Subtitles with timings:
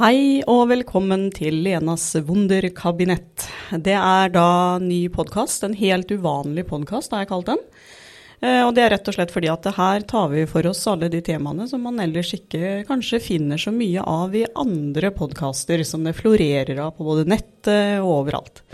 [0.00, 3.42] Hei og velkommen til Lenas wunderkabinett.
[3.84, 7.60] Det er da ny podkast, en helt uvanlig podkast har jeg kalt den.
[8.40, 11.10] Eh, og det er rett og slett fordi at her tar vi for oss alle
[11.12, 16.08] de temaene som man ellers ikke kanskje finner så mye av i andre podkaster som
[16.08, 18.64] det florerer av på både nettet og overalt.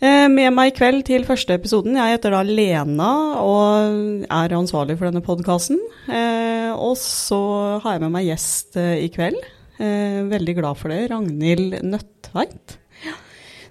[0.00, 2.00] Eh, med meg i kveld til første episoden.
[2.00, 3.12] Jeg heter da Lena
[3.44, 5.84] og er ansvarlig for denne podkasten.
[6.08, 7.44] Eh, og så
[7.84, 9.50] har jeg med meg gjest i kveld.
[9.80, 11.06] Eh, veldig glad for det.
[11.10, 12.76] Ragnhild Nøttveit.
[13.06, 13.14] Ja.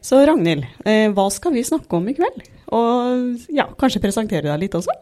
[0.02, 2.41] Så Ragnhild, eh, hva skal vi snakke om i kveld?
[2.73, 4.95] Og ja, kanskje presentere deg litt også?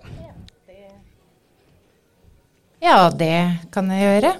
[2.84, 4.34] Ja, det kan jeg gjøre.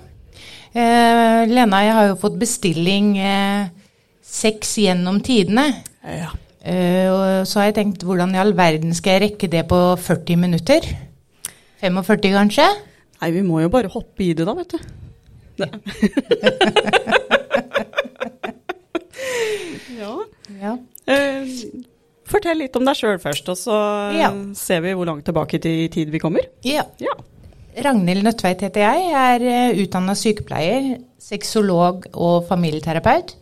[0.78, 3.72] Eh, Lena, jeg har jo fått bestilling eh,
[4.22, 5.72] seks gjennom tidene.
[6.04, 6.30] Ja.
[6.68, 9.80] Eh, og så har jeg tenkt hvordan i all verden skal jeg rekke det på
[10.04, 10.86] 40 minutter?
[11.82, 12.68] 45 kanskje?
[13.22, 15.07] Nei, vi må jo bare hoppe i det da, vet du.
[19.98, 20.14] ja.
[20.62, 20.74] Ja.
[21.08, 21.48] Eh,
[22.28, 23.78] fortell litt om deg sjøl først, og så
[24.18, 24.32] Ja.
[24.56, 26.42] ser vi hvor langt tilbake i tid vi kommer.
[26.64, 26.84] ja.
[27.00, 27.14] Ja.
[27.78, 29.12] Ragnhild Nødtveit heter jeg.
[29.12, 33.36] Jeg er uh, utdanna sykepleier, sexolog og familieterapeut.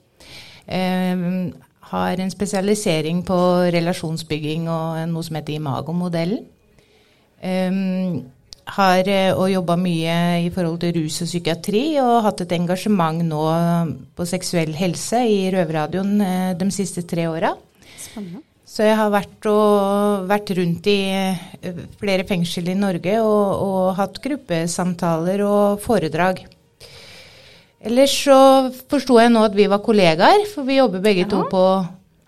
[0.67, 3.37] Um, har en spesialisering på
[3.71, 6.43] relasjonsbygging og noe som heter Imago-modellen.
[7.41, 7.71] Eh,
[8.65, 13.21] har uh, og jobba mye i forhold til rus og psykiatri, og hatt et engasjement
[13.25, 13.43] nå
[14.17, 17.53] på seksuell helse i Røverradioen uh, de siste tre åra.
[18.65, 23.93] Så jeg har vært, og, vært rundt i eh, flere fengsel i Norge og, og
[23.99, 26.41] hatt gruppesamtaler og foredrag.
[27.85, 28.39] Ellers så
[28.89, 31.29] forsto jeg nå at vi var kollegaer, for vi jobber begge Ja.
[31.29, 31.63] to på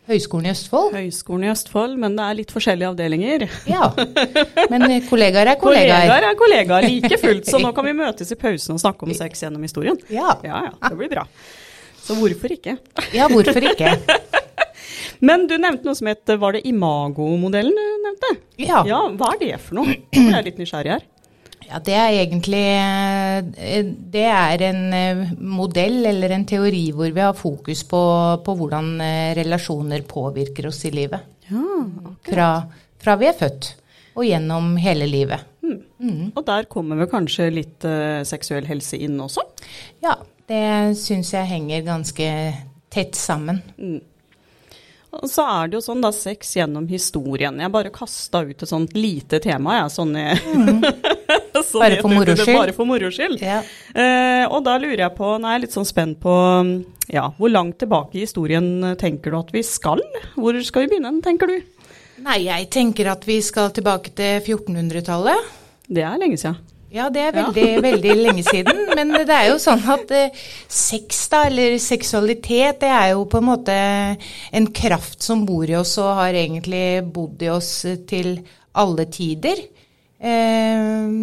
[0.07, 0.93] Høgskolen i Østfold.
[0.95, 3.43] Høgskolen i Østfold, men det er litt forskjellige avdelinger.
[3.67, 3.89] Ja,
[4.71, 6.07] Men eh, kollegaer er kollegaer.
[6.07, 9.11] Kollegaer er kollegaer like fullt, så nå kan vi møtes i pausen og snakke om
[9.17, 9.99] sex gjennom historien.
[10.13, 10.37] Ja.
[10.47, 11.25] Ja, ja, det blir bra.
[12.07, 12.77] Så hvorfor ikke?
[13.11, 13.97] ja, hvorfor ikke?
[15.27, 18.29] Men du nevnte noe som het Var det Imago-modellen du nevnte?
[18.61, 18.83] Ja.
[18.87, 19.95] Ja, hva er det for noe?
[20.15, 21.05] Jeg er litt nysgjerrig her.
[21.67, 27.19] Ja, Det er egentlig eh, Det er en eh, modell eller en teori hvor vi
[27.23, 27.99] har fokus på,
[28.45, 31.25] på hvordan eh, relasjoner påvirker oss i livet.
[31.51, 31.65] Ja,
[32.27, 32.47] Fra,
[33.03, 33.73] fra vi er født
[34.17, 35.43] og gjennom hele livet.
[35.67, 39.43] Og der kommer vel kanskje litt uh, seksuell helse inn også?
[40.01, 40.13] Ja,
[40.49, 42.29] det syns jeg henger ganske
[42.89, 43.59] tett sammen.
[45.13, 47.59] Og så er det jo sånn da, sex gjennom historien.
[47.61, 49.93] Jeg bare kasta ut et sånt lite tema, jeg.
[49.99, 50.95] Sånn, i-
[51.69, 52.57] sånn Bare for moro skyld.
[52.57, 53.41] Bare for moro skyld.
[53.43, 53.61] Ja.
[53.93, 56.35] Eh, og da lurer jeg på, nå er jeg litt sånn spent på
[57.07, 60.03] ja, hvor langt tilbake i historien tenker du at vi skal?
[60.35, 61.59] Hvor skal vi begynne, tenker du?
[62.25, 65.53] Nei, jeg tenker at vi skal tilbake til 1400-tallet.
[65.87, 66.57] Det er lenge siden.
[66.93, 68.85] Ja, det er veldig, veldig lenge siden.
[68.95, 73.41] Men det er jo sånn at eh, sex, da, eller seksualitet, det er jo på
[73.41, 77.71] en måte en kraft som bor i oss og har egentlig bodd i oss
[78.09, 78.37] til
[78.77, 79.61] alle tider.
[80.19, 81.13] Eh,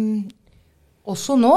[1.05, 1.55] også nå.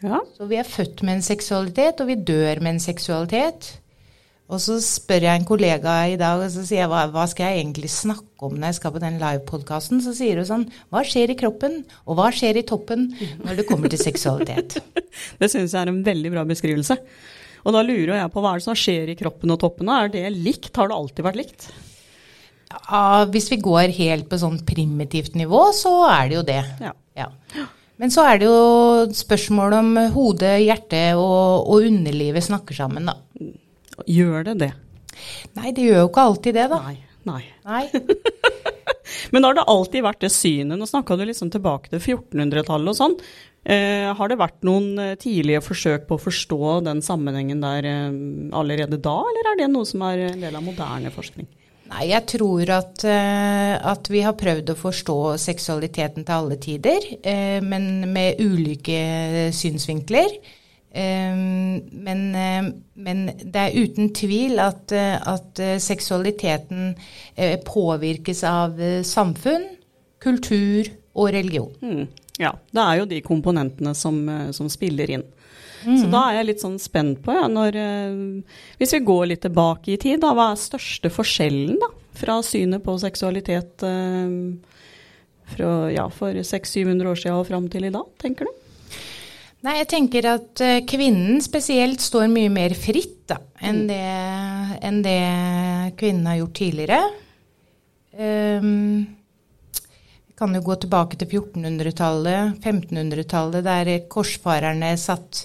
[0.00, 0.22] Ja.
[0.36, 3.74] Så vi er født med en seksualitet, og vi dør med en seksualitet.
[4.50, 7.52] Og så spør jeg en kollega i dag, og så sier jeg hva, hva skal
[7.52, 10.00] jeg egentlig snakke om når jeg skal på den livepodkasten?
[10.02, 13.12] Så sier hun sånn Hva skjer i kroppen, og hva skjer i toppen
[13.44, 14.80] når det kommer til seksualitet?
[15.40, 16.96] Det syns jeg er en veldig bra beskrivelse.
[17.60, 19.90] Og da lurer jeg på hva er det som skjer i kroppen og toppen?
[19.92, 20.72] Er det likt?
[20.74, 21.68] Har det alltid vært likt?
[22.70, 26.62] Ja, hvis vi går helt på sånn primitivt nivå, så er det jo det.
[26.82, 26.94] Ja.
[27.18, 27.28] Ja.
[28.00, 33.18] Men så er det jo spørsmål om hodet, hjertet og, og underlivet snakker sammen, da.
[34.08, 34.70] Gjør det det?
[35.58, 36.80] Nei, det gjør jo ikke alltid det, da.
[36.86, 36.96] Nei.
[37.28, 37.42] Nei.
[37.66, 37.84] Nei.
[39.34, 40.78] Men har det alltid vært det synet?
[40.78, 43.16] Nå snakka du liksom tilbake til 1400-tallet og sånn.
[43.68, 48.20] Eh, har det vært noen eh, tidlige forsøk på å forstå den sammenhengen der eh,
[48.56, 51.50] allerede da, eller er det noe som er en del av moderne forskning?
[51.90, 57.06] Nei, jeg tror at, eh, at vi har prøvd å forstå seksualiteten til alle tider,
[57.26, 60.36] eh, men med ulike synsvinkler.
[60.90, 62.22] Eh, men,
[62.94, 66.94] men det er uten tvil at, at seksualiteten
[67.66, 69.66] påvirkes av samfunn,
[70.22, 71.74] kultur og religion.
[71.82, 72.06] Mm.
[72.40, 74.22] Ja, det er jo de komponentene som,
[74.54, 75.26] som spiller inn.
[75.84, 79.44] Så da er jeg litt sånn spent på, ja, når eh, Hvis vi går litt
[79.46, 81.88] tilbake i tid, da, hva er største forskjellen da,
[82.20, 84.34] fra synet på seksualitet eh,
[85.50, 88.56] fra, ja, for 600-700 år siden og fram til i dag, tenker du?
[89.60, 94.04] Nei, jeg tenker at eh, kvinnen spesielt står mye mer fritt da, enn det,
[94.88, 95.18] enn det
[96.00, 97.00] kvinnen har gjort tidligere.
[98.16, 99.04] Um,
[100.26, 105.44] vi kan jo gå tilbake til 1400-tallet, 1500-tallet, der korsfarerne satt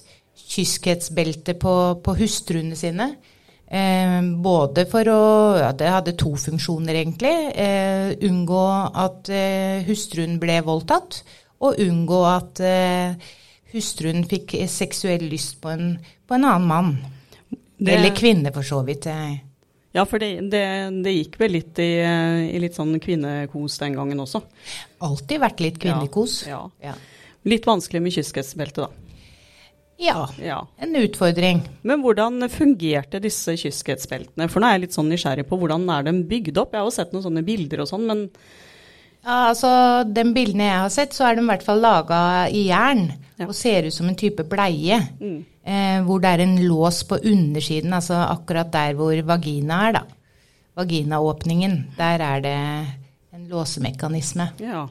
[0.50, 3.10] kyskhetsbelte på, på hustruene sine.
[3.66, 5.22] Eh, både for å
[5.60, 7.34] Ja, det hadde to funksjoner, egentlig.
[7.58, 8.62] Eh, unngå
[9.06, 11.24] at eh, hustruen ble voldtatt,
[11.66, 13.16] og unngå at eh,
[13.74, 15.96] hustruen fikk seksuell lyst på en,
[16.28, 16.94] på en annen mann.
[17.78, 19.08] Det- Eller kvinne, for så vidt.
[19.96, 20.62] Ja, for det, det,
[21.04, 21.90] det gikk vel litt i,
[22.52, 24.42] i litt sånn kvinnekos den gangen også.
[25.08, 26.42] Alltid vært litt kvinnekos.
[26.48, 26.62] Ja.
[26.84, 26.94] Ja.
[27.48, 29.05] Litt vanskelig med kyskhetsbelte, da.
[30.00, 30.26] Ja.
[30.42, 30.60] Ja.
[30.78, 31.62] En utfordring.
[31.84, 34.50] Men hvordan fungerte disse kyskhetsbeltene?
[34.52, 36.74] For nå er jeg litt sånn nysgjerrig på hvordan er de bygd opp?
[36.76, 38.30] Jeg har jo sett noen sånne bilder og sånn, men
[39.26, 42.20] Ja, altså, De bildene jeg har sett, så er de i hvert fall laga
[42.52, 43.08] i jern
[43.40, 43.48] Ja.
[43.48, 45.00] og ser ut som en type bleie.
[45.66, 50.04] Eh, hvor det er en lås på undersiden, altså akkurat der hvor vagina er, da.
[50.78, 51.96] Vaginaåpningen.
[51.98, 52.54] Der er det
[53.34, 54.52] en låsemekanisme.
[54.60, 54.88] ja.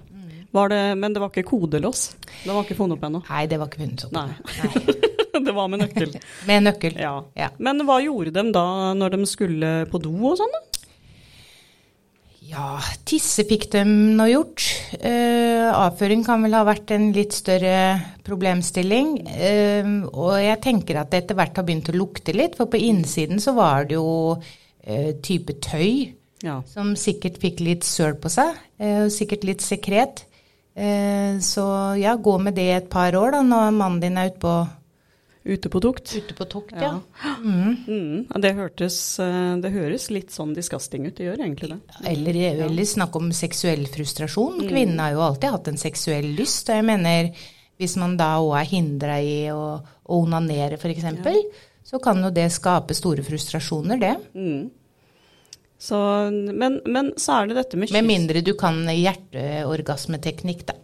[0.55, 2.05] Var det, men det var ikke kodelås?
[2.45, 3.23] Det var ikke funnet opp ennå?
[3.27, 4.13] Nei, det var ikke funnet opp.
[4.15, 4.29] Nei.
[4.61, 5.43] Nei.
[5.49, 6.15] det var med nøkkel.
[6.49, 7.01] Med nøkkel.
[7.03, 7.17] Ja.
[7.35, 7.49] Ja.
[7.59, 10.55] Men hva gjorde de da når de skulle på do og sånn?
[12.45, 12.77] Ja,
[13.09, 14.67] tisse fikk de nå gjort.
[15.01, 17.97] Uh, avføring kan vel ha vært en litt større
[18.27, 19.15] problemstilling.
[19.27, 22.79] Uh, og jeg tenker at det etter hvert har begynt å lukte litt, for på
[22.85, 26.13] innsiden så var det jo uh, type tøy
[26.45, 26.59] Ja.
[26.69, 28.53] som sikkert fikk litt søl på seg,
[28.85, 30.27] og sikkert litt sekret.
[30.75, 31.65] Eh, så
[32.01, 34.55] ja, gå med det et par år da, når mannen din er ute på,
[35.45, 36.15] Ute på tukt?
[36.17, 37.01] ute på tokt, Ja.
[37.23, 37.35] ja.
[37.45, 37.77] Mm.
[37.87, 38.41] Mm.
[38.41, 41.81] Det, hørtes, eh, det høres litt sånn disgusting ut, det gjør egentlig det.
[42.09, 44.63] Eller, eller snakk om seksuell frustrasjon.
[44.65, 46.71] Kvinnen har jo alltid hatt en seksuell lyst.
[46.73, 47.29] Og jeg mener,
[47.77, 51.05] hvis man da òg er hindra i å, å onanere f.eks.,
[51.85, 54.15] så kan jo det skape store frustrasjoner, det.
[54.33, 54.71] Mm.
[55.85, 55.99] Så,
[56.33, 57.97] men, men så er det dette med kyss.
[57.99, 60.79] Med mindre du kan hjerteorgasmeteknikk, da.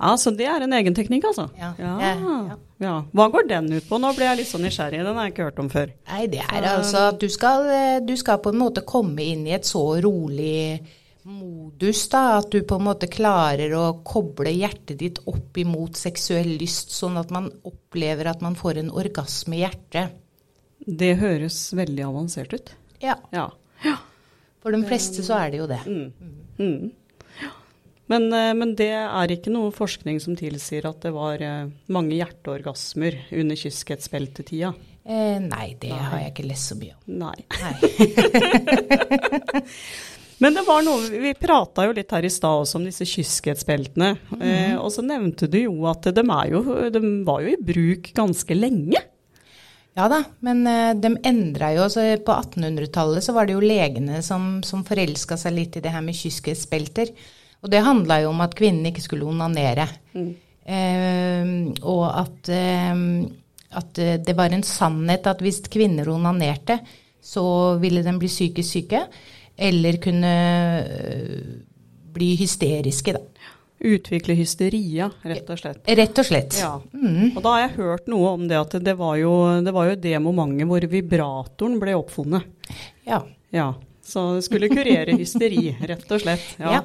[0.00, 1.50] Ja, så det er en egen teknikk, altså?
[1.60, 1.74] Ja.
[1.78, 1.92] Ja.
[2.00, 2.56] Ja.
[2.80, 2.94] ja.
[3.12, 3.98] Hva går den ut på?
[4.00, 5.92] Nå ble jeg litt sånn nysgjerrig, den har jeg ikke hørt om før.
[6.08, 7.68] Nei, det er altså at du skal,
[8.08, 10.80] du skal på en måte komme inn i et så rolig
[11.28, 16.54] modus da, at du på en måte klarer å koble hjertet ditt opp imot seksuell
[16.58, 20.16] lyst, sånn at man opplever at man får en orgasme i hjertet.
[20.80, 22.72] Det høres veldig avansert ut.
[23.04, 23.50] Ja, Ja.
[24.60, 25.80] For de fleste så er det jo det.
[26.60, 26.90] Mm.
[28.10, 32.16] Men, eh, men det er ikke noe forskning som tilsier at det var eh, mange
[32.18, 34.72] hjerteorgasmer under kyskhetsbeltetida.
[35.06, 37.02] Eh, nei, det har jeg ikke lest så mye om.
[37.22, 37.38] Nei.
[37.62, 37.76] Nei.
[40.40, 44.14] Men det var noe, vi prata jo litt her i stad også om disse kyskhetsbeltene.
[44.40, 46.62] eh, og så nevnte du jo at de, jo,
[46.94, 49.02] de var jo i bruk ganske lenge.
[49.98, 54.20] Ja da, men eh, de endra jo så På 1800-tallet så var det jo legene
[54.22, 57.10] som, som forelska seg litt i det her med kyskhetsbelter.
[57.60, 59.88] Og det handla jo om at kvinnen ikke skulle onanere.
[60.64, 61.50] Eh,
[61.82, 63.02] og at, eh,
[63.80, 66.78] at eh, det var en sannhet at hvis kvinner onanerte,
[67.20, 69.04] så ville de bli psykisk syke.
[69.60, 70.30] Eller kunne
[70.80, 71.48] øh,
[72.14, 73.20] bli hysteriske, da.
[73.80, 75.86] Utvikle hysteria, rett og slett.
[75.88, 76.56] Rett og slett.
[76.60, 76.74] Ja.
[76.76, 79.32] Og da har jeg hørt noe om det at det var jo
[79.64, 82.44] det, var jo det momentet hvor vibratoren ble oppfunnet.
[83.08, 83.22] Ja.
[83.56, 83.70] Ja.
[84.04, 86.44] Så det skulle kurere hysteri, rett og slett.
[86.60, 86.82] Ja.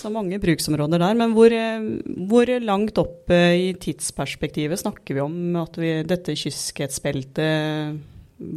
[0.00, 1.16] Så mange bruksområder der.
[1.18, 1.84] Men hvor, eh,
[2.30, 8.00] hvor langt opp eh, i tidsperspektivet snakker vi om at vi, dette kyskhetsbeltet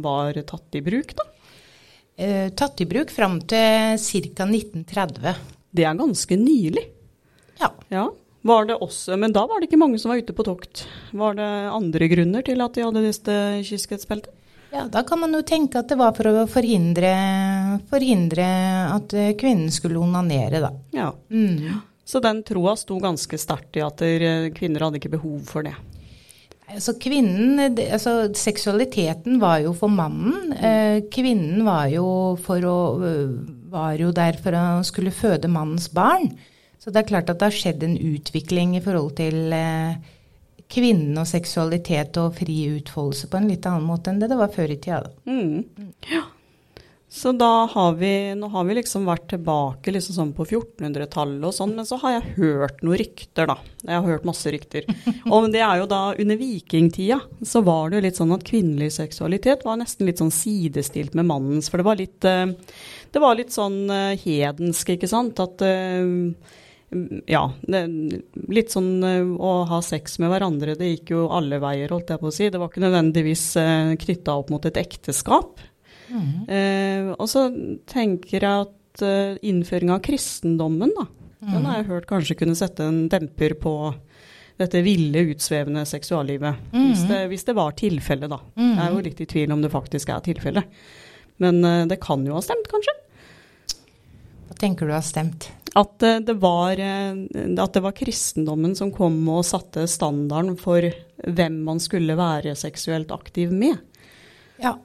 [0.04, 1.28] var tatt i bruk, da?
[2.16, 4.46] Eh, tatt i bruk fram til ca.
[4.46, 5.34] 1930.
[5.74, 6.86] Det er ganske nylig.
[7.60, 7.72] Ja.
[7.92, 8.08] Ja.
[8.44, 10.84] Var det også, men da var det ikke mange som var ute på tokt.
[11.16, 13.36] Var det andre grunner til at de hadde disse
[13.70, 14.32] kyskhetsbeltet?
[14.74, 17.14] ja, da kan man jo tenke at det var for å forhindre,
[17.90, 18.46] forhindre
[18.90, 20.70] at eh, kvinnen skulle onanere, da.
[20.96, 21.10] Ja.
[21.30, 21.80] Mm.
[22.04, 24.02] Så den troa sto ganske sterkt i at
[24.56, 25.76] kvinner hadde ikke behov for det.
[26.74, 30.52] Altså kvinnen, altså Seksualiteten var jo for mannen.
[30.56, 32.06] Eh, kvinnen var jo,
[32.42, 32.76] for å,
[33.72, 36.32] var jo der for å skulle føde mannens barn.
[36.84, 39.96] Så det er klart at det har skjedd en utvikling i forhold til eh,
[40.68, 44.52] kvinnen og seksualitet og fri utfoldelse på en litt annen måte enn det det var
[44.52, 45.00] før i tida.
[45.06, 45.12] da.
[45.24, 45.92] Mm.
[46.12, 46.26] Ja.
[47.14, 51.54] Så da har vi, nå har vi liksom vært tilbake liksom sånn på 1400-tallet og
[51.54, 53.54] sånn, men så har jeg hørt noen rykter, da.
[53.84, 54.88] Jeg har hørt masse rykter.
[55.30, 58.96] Og det er jo da under vikingtida så var det jo litt sånn at kvinnelig
[58.96, 62.50] seksualitet var nesten litt sånn sidestilt med mannens, for det var litt, eh,
[63.14, 65.64] det var litt sånn eh, hedensk, ikke sant, at
[67.30, 67.80] ja, det,
[68.52, 72.22] litt sånn eh, å ha sex med hverandre, det gikk jo alle veier, holdt jeg
[72.22, 72.48] på å si.
[72.52, 75.62] Det var ikke nødvendigvis uh, knytta opp mot et ekteskap.
[76.14, 77.48] Eh, og så
[77.90, 81.08] tenker jeg at uh, innføring av kristendommen, da,
[81.44, 83.74] den har jeg hørt kanskje kunne sette en demper på
[84.60, 86.60] dette ville, utsvevende seksuallivet.
[86.70, 86.84] Mm.
[86.92, 88.38] Hvis, det, hvis det var tilfellet, da.
[88.54, 90.84] Jeg er jo litt i tvil om det faktisk er tilfellet.
[91.42, 92.94] Men eh, det kan jo ha stemt, kanskje?
[94.48, 95.48] Hva tenker du har stemt?
[95.74, 97.12] At eh, det, var, eh,
[97.58, 100.86] at det var kristendommen som kom og satte standarden for
[101.24, 103.80] hvem man skulle være seksuelt aktiv med.
[104.62, 104.76] Ja,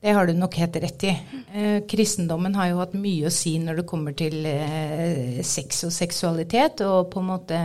[0.00, 1.10] det har du nok helt rett i.
[1.52, 5.92] Eh, kristendommen har jo hatt mye å si når det kommer til eh, sex og
[5.94, 7.58] seksualitet, og på en måte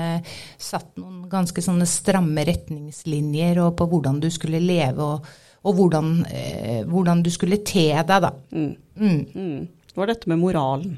[0.58, 5.30] satt noen ganske sånne stramme retningslinjer og på hvordan du skulle leve og,
[5.62, 8.34] og hvordan, eh, hvordan du skulle te deg, da.
[8.50, 8.74] Mm.
[8.98, 9.83] Mm.
[9.94, 10.98] Det var dette med moralen.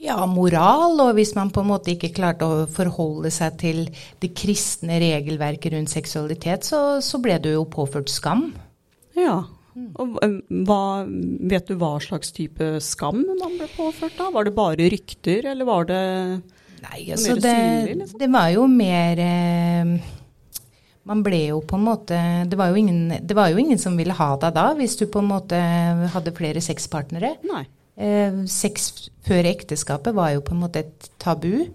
[0.00, 3.80] Ja, moral, og hvis man på en måte ikke klarte å forholde seg til
[4.22, 8.52] det kristne regelverket rundt seksualitet, så, så ble du jo påført skam.
[9.18, 9.40] Ja.
[9.98, 10.36] Og eh,
[10.66, 10.82] hva,
[11.50, 14.30] vet du hva slags type skam man ble påført da?
[14.34, 16.04] Var det bare rykter, eller var det
[16.78, 18.18] Nei, Mer altså det, synlig, liksom?
[18.22, 19.88] det var jo mer eh,
[21.10, 24.14] Man ble jo på en måte det var, ingen, det var jo ingen som ville
[24.14, 25.58] ha deg da, hvis du på en måte
[26.14, 27.36] hadde flere sexpartnere.
[27.50, 27.64] Nei.
[27.98, 31.66] Eh, sex før ekteskapet var jo på en måte et tabu.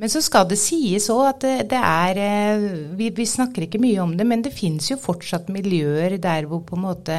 [0.00, 2.66] Men så skal det sies òg at det, det er eh,
[2.96, 6.62] vi, vi snakker ikke mye om det, men det fins jo fortsatt miljøer der hvor
[6.64, 7.16] på en måte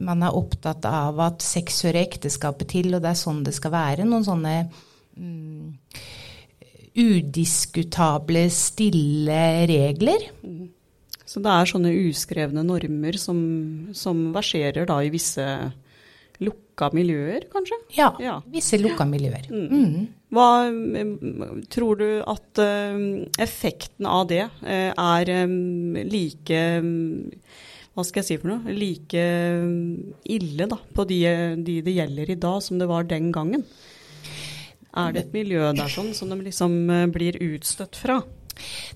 [0.00, 3.74] man er opptatt av at sex hører ekteskapet til, og det er sånn det skal
[3.74, 4.06] være.
[4.08, 4.54] Noen sånne
[5.18, 5.74] mm,
[6.96, 10.30] udiskutable, stille regler.
[11.26, 13.40] Så det er sånne uskrevne normer som,
[13.92, 15.44] som verserer da i visse
[16.42, 17.78] lukka miljøer, kanskje?
[17.96, 18.40] Ja, Ja.
[18.52, 19.46] visse lukka miljøer.
[19.50, 20.06] Mm.
[20.32, 22.98] Hva mm, tror du at eh,
[23.40, 27.30] effekten av det eh, er mm, like mm,
[27.96, 28.74] Hva skal jeg si for noe?
[28.76, 31.20] Like mm, ille da, på de,
[31.64, 33.64] de det gjelder i dag, som det var den gangen?
[34.96, 36.76] Er det et miljø der sånn som de liksom
[37.12, 38.22] blir utstøtt fra?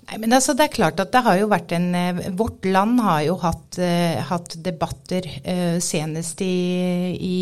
[0.09, 3.01] Nei, men altså det er klart at det har jo vært en eh, Vårt land
[3.05, 6.55] har jo hatt, uh, hatt debatter uh, senest i,
[7.15, 7.41] i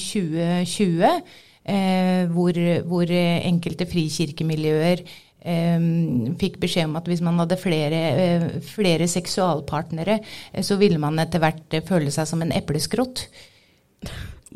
[0.00, 2.58] 2020 uh, hvor,
[2.88, 5.06] hvor enkelte frikirkemiljøer
[5.44, 7.98] fikk beskjed om at hvis man hadde flere,
[8.64, 10.14] flere seksualpartnere,
[10.64, 13.26] så ville man etter hvert føle seg som en epleskrott.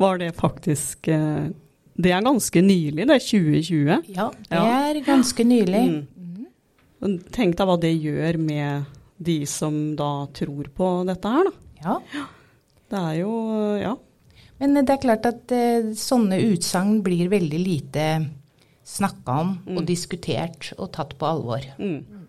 [0.01, 4.09] Var det faktisk Det er ganske nylig, det er 2020.
[4.15, 4.65] Ja, det Ja.
[4.89, 5.83] er ganske nylig.
[5.91, 6.18] Mm.
[6.99, 8.89] Tenk deg hva det gjør med
[9.19, 11.55] de som da tror på dette her, da.
[11.83, 12.27] Ja.
[12.89, 13.33] Det er jo
[13.79, 13.95] Ja.
[14.59, 18.05] Men det er klart at eh, sånne utsagn blir veldig lite
[18.83, 21.63] snakka om og diskutert og tatt på alvor.
[21.79, 22.27] Mm.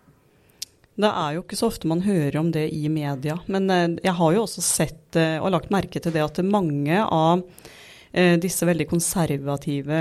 [1.00, 3.40] Det er jo ikke så ofte man hører om det i media.
[3.50, 7.02] Men eh, jeg har jo også sett eh, og lagt merke til det at mange
[7.02, 7.42] av
[8.42, 9.98] disse veldig konservative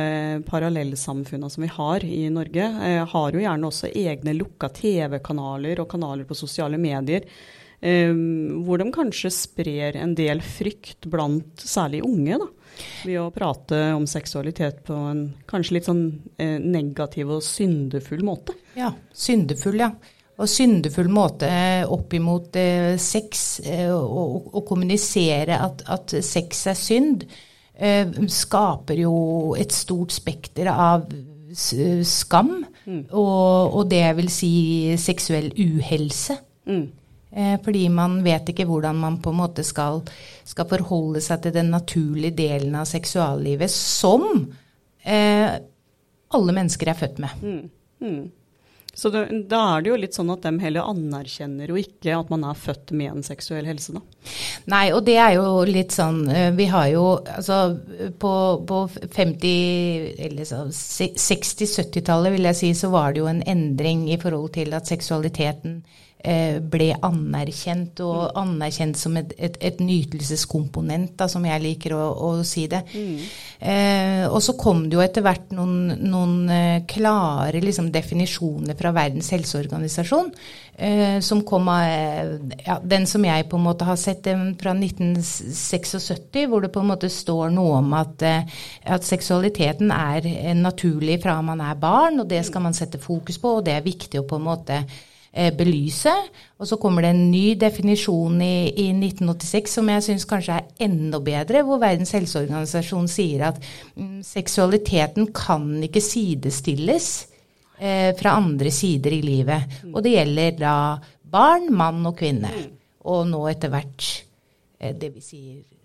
[0.47, 5.89] parallellsamfunnene som vi har i Norge, eh, har jo gjerne også egne lukka TV-kanaler og
[5.91, 7.27] kanaler på sosiale medier.
[7.81, 8.11] eh,
[8.65, 12.47] hvor de kanskje sprer en del frykt blant særlig unge, da.
[13.05, 16.05] Ved å prate om seksualitet på en kanskje litt sånn
[16.37, 18.55] eh, negativ og syndefull måte.
[18.75, 19.93] Ja, syndefull, ja.
[20.39, 26.67] Og syndefull måte eh, opp imot eh, sex, eh, og, og kommunisere at, at sex
[26.71, 27.45] er synd, eh,
[28.29, 29.13] skaper jo
[29.55, 31.05] et stort spekter av
[31.55, 32.49] skam, skam,
[33.09, 34.51] og, og det vil si
[34.99, 36.35] seksuell uhelse.
[36.69, 36.87] Mm.
[37.29, 40.01] Eh, fordi man vet ikke hvordan man på en måte skal,
[40.47, 44.25] skal forholde seg til den naturlige delen av seksuallivet som
[45.05, 45.59] eh,
[46.29, 47.43] alle mennesker er født med.
[47.45, 47.69] Mm.
[48.99, 52.31] Så det, da er det jo litt sånn at de heller anerkjenner jo ikke at
[52.33, 54.01] man er født med en seksuell helse, da.
[54.71, 57.59] Nei, og det er jo litt sånn eh, Vi har jo altså
[58.19, 58.33] på,
[58.67, 58.81] på
[59.15, 64.75] 50 eller 60-70-tallet vil jeg si, så var det jo en endring i forhold til
[64.75, 65.79] at seksualiteten
[66.19, 72.31] ble anerkjent, og anerkjent som et, et, et nytelseskomponent, da, som jeg liker å, å
[72.47, 72.81] si det.
[73.59, 78.91] Eh, og så kom det jo etter hvert noen, noen eh, klare liksom, definisjoner fra
[78.95, 80.29] Verdens helseorganisasjon,
[80.75, 82.31] eh, som kom av eh,
[82.65, 86.83] ja, den som jeg på en måte har sett, den fra 1976, hvor det på
[86.83, 88.63] en måte står noe om at, eh,
[88.95, 93.39] at seksualiteten er eh, naturlig fra man er barn, og det skal man sette fokus
[93.41, 94.99] på, og det er viktig å på en måte eh,
[95.57, 96.11] belyse.
[96.59, 100.87] Og så kommer det en ny definisjon i, i 1986 som jeg syns kanskje er
[100.87, 103.59] enda bedre, hvor Verdens helseorganisasjon sier at
[103.95, 107.11] mm, seksualiteten kan ikke sidestilles
[107.79, 109.79] eh, fra andre sider i livet.
[109.93, 110.75] Og det gjelder da
[111.29, 112.51] barn, mann og kvinne.
[113.09, 114.09] Og nå etter hvert
[114.79, 115.43] eh, det vil si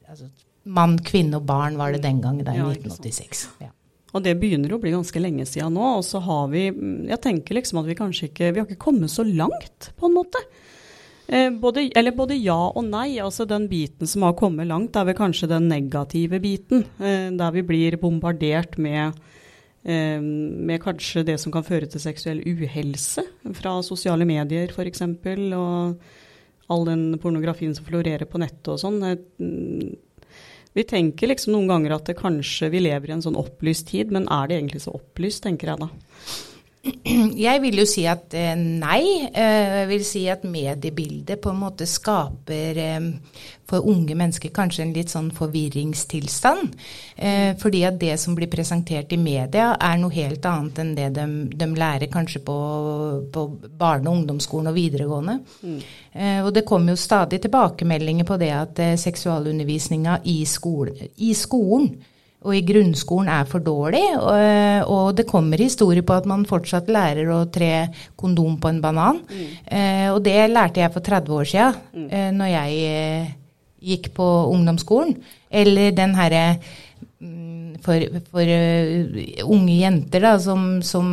[0.09, 0.29] altså,
[0.65, 3.07] mann, kvinne og barn var det den gangen, da i Ja, ikke sant.
[3.07, 3.49] 1986.
[3.63, 3.73] Ja.
[4.15, 5.97] Og det begynner å bli ganske lenge siden nå.
[5.99, 9.11] Og så har vi Jeg tenker liksom at vi kanskje ikke Vi har ikke kommet
[9.13, 10.43] så langt, på en måte.
[11.27, 13.19] Eh, både, eller både ja og nei.
[13.19, 16.85] altså Den biten som har kommet langt, er vel kanskje den negative biten.
[17.01, 19.19] Eh, der vi blir bombardert med,
[19.85, 25.03] eh, med kanskje det som kan føre til seksuell uhelse fra sosiale medier f.eks.
[25.57, 25.97] Og
[26.71, 29.03] all den pornografien som florerer på nettet og sånn.
[30.75, 34.11] Vi tenker liksom noen ganger at det kanskje vi lever i en sånn opplyst tid,
[34.15, 35.89] men er det egentlig så opplyst, tenker jeg da.
[37.47, 39.03] Jeg vil jo si at eh, nei.
[39.31, 43.07] Eh, jeg vil si at mediebildet på en måte skaper eh,
[43.65, 46.75] for unge mennesker kanskje en litt sånn forvirringstilstand.
[47.63, 51.25] Fordi at det som blir presentert i media er noe helt annet enn det de,
[51.49, 52.57] de lærer kanskje på,
[53.33, 55.39] på, barne- og ungdomsskolen og videregående.
[55.65, 55.79] Mm.
[56.45, 61.89] Og det kommer jo stadig tilbakemeldinger på det at seksualundervisninga i, skole, i skolen
[62.45, 64.03] og i grunnskolen er for dårlig.
[64.19, 67.89] Og, og, det kommer historier på at man fortsatt lærer å tre
[68.21, 69.23] kondom på en banan.
[69.31, 69.47] Mm.
[69.65, 72.11] Eh, og det lærte jeg for 30 år siden, mm.
[72.11, 73.33] eh, når jeg eh,
[73.95, 75.17] gikk på ungdomsskolen.
[75.55, 76.45] Eller den herre
[77.21, 81.11] mm, for, for uh, unge jenter da, som, som,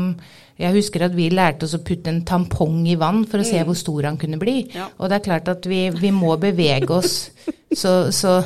[0.61, 3.59] jeg husker at vi lærte oss å putte en tampong i vann for å se
[3.59, 3.65] mm.
[3.67, 4.59] hvor stor han kunne bli.
[4.75, 4.91] Ja.
[4.99, 7.15] Og det er klart at vi, vi må bevege oss.
[7.81, 8.41] så, så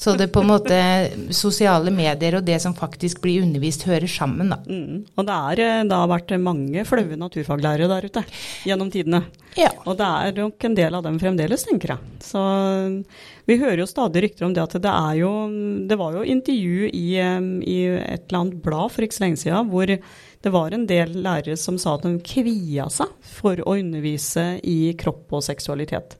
[0.00, 0.76] så det på en måte
[1.36, 4.56] sosiale medier og det som faktisk blir undervist, hører sammen, da.
[4.64, 5.02] Mm.
[5.12, 8.22] Og det, er, eh, det, har vært mange flaue naturfaglærere der ute
[8.64, 9.20] gjennom tidene.
[9.60, 9.68] Ja.
[9.84, 12.14] Og det er nok en del av dem fremdeles, tenker jeg.
[12.24, 12.40] Så
[13.44, 15.30] vi hører jo stadig rykter om det at det er jo
[15.90, 19.68] Det var jo intervju i, i et eller annet blad for ikke så lenge siden
[19.68, 24.54] hvor det var en del lærere som sa at de kvia seg for å undervise
[24.64, 26.16] i kropp og seksualitet.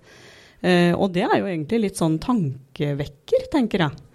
[0.61, 4.07] Eh, og det er jo egentlig litt sånn tankevekker, tenker jeg.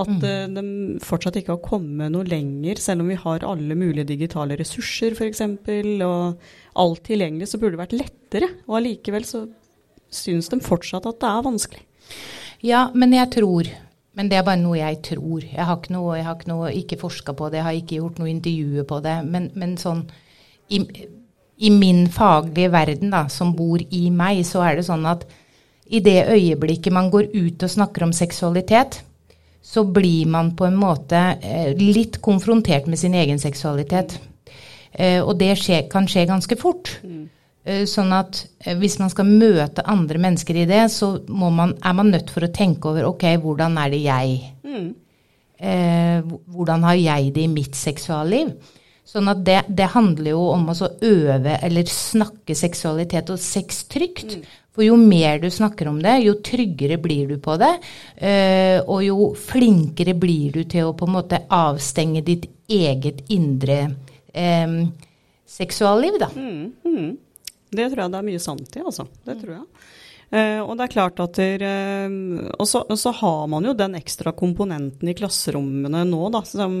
[0.00, 0.24] At mm.
[0.28, 0.64] eh, de
[1.02, 5.44] fortsatt ikke har kommet noe lenger, selv om vi har alle mulige digitale ressurser f.eks.
[6.06, 8.50] Og alt tilgjengelig, så burde det vært lettere.
[8.68, 9.44] Og allikevel så
[10.10, 11.86] syns de fortsatt at det er vanskelig.
[12.66, 13.70] Ja, men jeg tror
[14.18, 15.44] men det er bare noe jeg tror.
[15.46, 18.00] Jeg har ikke, noe, jeg har ikke, noe, ikke forska på det, jeg har ikke
[18.00, 19.14] gjort noe intervjuer på det.
[19.26, 20.02] Men, men sånn
[20.70, 20.80] i,
[21.56, 25.24] i, min faglige verden, da, som bor i meg, så er det sånn at
[25.90, 29.00] i det øyeblikket man går ut og snakker om seksualitet,
[29.62, 34.16] så blir man på en måte eh, litt konfrontert med sin egen seksualitet.
[34.92, 36.94] Eh, og det skje, kan skje ganske fort.
[37.04, 37.26] Mm.
[37.64, 38.40] Eh, sånn at
[38.80, 42.54] hvis man skal møte andre mennesker i det, så man, er man nødt for å
[42.54, 44.42] tenke over ok, hvordan er det jeg?
[44.70, 44.90] Mm.
[46.54, 48.54] hvordan har jeg det i mitt seksualliv?
[49.04, 54.38] Sånn at det, det handler jo om å øve eller snakke seksualitet og sex trygt.
[54.38, 54.46] Mm.
[54.80, 57.74] For jo mer du snakker om det, jo tryggere blir du på det.
[58.16, 63.76] Eh, og jo flinkere blir du til å på en måte avstenge ditt eget indre
[64.32, 64.72] eh,
[65.44, 66.30] seksualliv, da.
[66.32, 67.10] Mm, mm.
[67.76, 69.04] Det tror jeg det er mye sant i, altså.
[69.28, 69.79] Det tror jeg.
[70.30, 73.72] Uh, og det er klart at der, uh, og, så, og, så, har man jo
[73.74, 76.44] den ekstra komponenten i klasserommene nå, da.
[76.46, 76.76] Som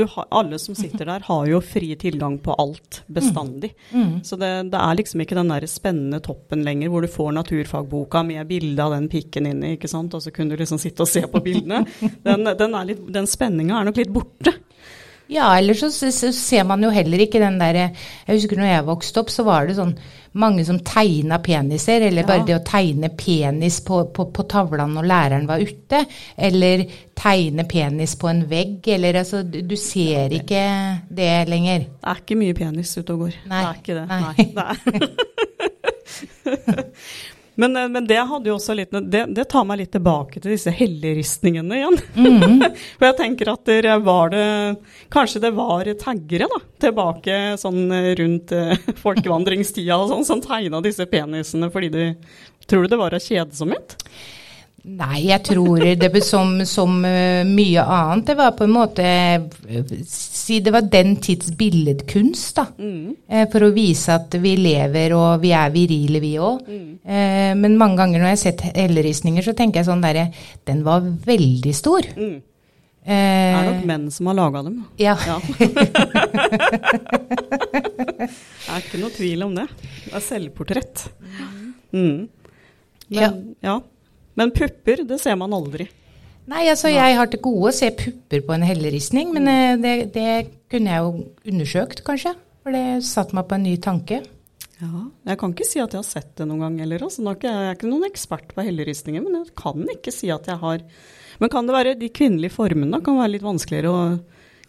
[0.00, 3.70] ha, alle som sitter der, har jo fri tilgang på alt bestandig.
[3.92, 4.00] Mm.
[4.02, 4.16] Mm.
[4.26, 8.24] Så det, det, er liksom ikke den der spennende toppen lenger, hvor du får naturfagboka
[8.26, 10.18] med bilde av den pikken inni, ikke sant.
[10.18, 11.84] Og så kunne du liksom sitte og se på bildene.
[12.22, 12.74] Den, den,
[13.12, 14.52] den spenninga er nok litt borte.
[15.32, 17.90] Ja, eller så, så, ser man jo heller ikke den derre
[18.26, 19.94] Jeg husker når jeg vokste opp, så var det sånn
[20.32, 25.08] mange som tegna peniser, eller bare det å tegne penis på, på, på tavla når
[25.10, 26.06] læreren var ute,
[26.40, 26.86] eller
[27.18, 30.64] tegne penis på en vegg, eller altså Du ser ikke
[31.12, 31.84] det lenger.
[32.00, 33.38] Det er ikke mye penis ute og går.
[33.52, 33.60] Nei.
[33.60, 34.06] Det er ikke det.
[34.08, 34.32] Nei.
[34.56, 35.10] Nei.
[37.54, 40.54] Men, eh, men, det hadde jo også litt det, det, tar meg litt tilbake til
[40.54, 41.98] disse helleristningene igjen.
[42.16, 42.64] Mm.
[42.98, 44.46] For jeg tenker at der var det
[45.12, 47.84] Kanskje det var taggere da, tilbake sånn
[48.18, 52.06] rundt eh, folkevandringstida og sånn, som tegna disse penisene fordi de
[52.70, 53.96] Tror du det var av kjedsomhet?
[54.82, 58.24] Nei, jeg tror det som, som uh, mye annet.
[58.26, 59.04] Det var på en måte
[60.10, 62.64] Si det var den tids billedkunst, da.
[62.82, 63.14] Mm.
[63.30, 66.66] Uh, for å vise at vi lever og vi er virile, vi òg.
[66.66, 66.88] Mm.
[66.98, 70.26] Uh, men mange ganger når jeg har sett helleristninger, så tenker jeg sånn derre
[70.66, 72.02] Den var veldig stor.
[72.16, 72.42] Mm.
[73.06, 74.82] det er nok menn som har laga dem.
[74.98, 75.14] Ja.
[75.26, 75.38] ja.
[78.18, 78.28] det
[78.66, 79.70] er ikke noe tvil om det.
[80.08, 81.06] Det er selvportrett.
[81.94, 82.26] Mm.
[83.12, 83.30] Men, ja.
[83.62, 83.78] ja.
[84.38, 85.88] Men pupper, det ser man aldri.
[86.50, 89.94] Nei, altså jeg har til gode å se pupper på en helleristning, men eh, det,
[90.14, 90.30] det,
[90.72, 92.34] kunne jeg jo undersøkt, kanskje.
[92.62, 94.22] For det satte meg på en ny tanke.
[94.82, 97.04] Ja, Jeg kan ikke si at jeg har sett det noen gang heller.
[97.06, 100.58] Altså, jeg er ikke noen ekspert på helleristninger, men jeg kan ikke si at jeg
[100.62, 100.82] har
[101.42, 104.02] Men kan det være de kvinnelige formene kan være litt vanskeligere å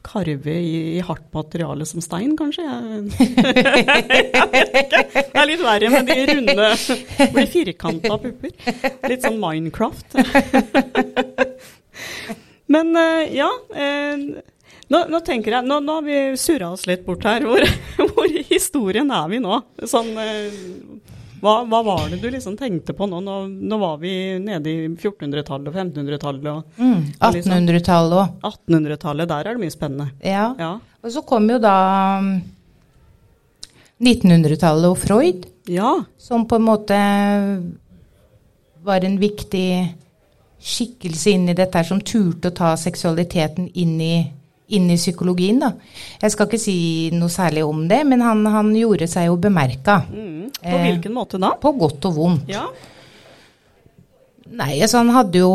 [0.03, 2.63] karve i, i hardt materiale som stein, kanskje?
[2.63, 3.03] Jeg,
[4.37, 5.03] jeg vet ikke.
[5.13, 6.69] Det er litt verre med de runde,
[7.35, 8.53] blir firkanta pupper.
[9.09, 10.17] Litt sånn Minecraft.
[12.73, 13.49] Men eh, ja.
[13.75, 14.27] Eh,
[14.93, 17.45] nå, nå, tenker jeg, nå, nå har vi surra oss litt bort her.
[17.47, 17.65] Hvor,
[18.13, 19.61] hvor i historien er vi nå?
[19.89, 20.13] Sånn,
[21.43, 23.19] hva, hva, var det du liksom tenkte på nå?
[23.23, 26.75] Nå, nå var vi nede i 1400-tallet og 1500-tallet.
[26.79, 28.38] Mm, 1800-tallet òg.
[28.47, 30.08] 1800-tallet, der er det mye spennende.
[30.23, 30.45] Ja.
[30.60, 30.77] ja.
[31.03, 31.75] Og så kom jo da
[33.99, 35.97] 1900-tallet og Freud, ja.
[36.17, 36.99] som på en måte
[38.84, 39.67] var en viktig
[40.63, 44.15] skikkelse inn i dette som turte å ta seksualiteten inn i
[44.67, 45.60] inn i psykologien.
[45.62, 45.73] Da.
[46.21, 46.78] Jeg skal ikke si
[47.15, 50.02] noe særlig om det, men han, han gjorde seg jo bemerka.
[50.10, 50.49] Mm.
[50.63, 51.54] På hvilken måte da?
[51.60, 52.52] På godt og vondt.
[52.52, 52.67] Ja.
[54.54, 55.54] Nei, altså han hadde jo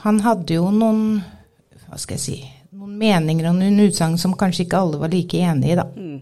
[0.00, 1.18] Han hadde jo noen
[1.82, 2.36] Hva skal jeg si
[2.78, 5.84] Noen meninger og noen utsagn som kanskje ikke alle var like enig i, da.
[5.90, 6.20] Mm.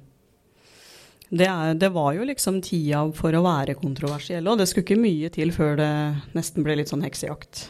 [1.28, 4.98] Det, er, det, var jo liksom tida for å være kontroversiell, og det skulle ikke
[4.98, 5.90] mye til før det
[6.34, 7.66] nesten ble litt sånn heksejakt.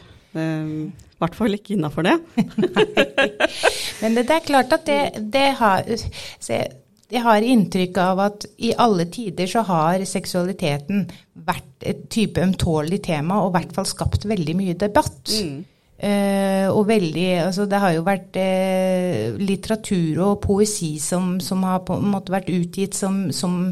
[1.19, 2.15] I hvert fall ikke innafor det.
[4.01, 5.01] Men det, det, er klart at det,
[5.33, 6.61] det har se,
[7.09, 13.01] jeg har inntrykk av at i alle tider så har seksualiteten vært et type ømtålig
[13.03, 15.33] tema, og i hvert fall skapt veldig mye debatt.
[15.33, 15.59] Mm.
[15.99, 21.81] Eh, og veldig Altså det har jo vært eh, litteratur og poesi som, som, har
[21.83, 23.65] på en måte vært utgitt som, som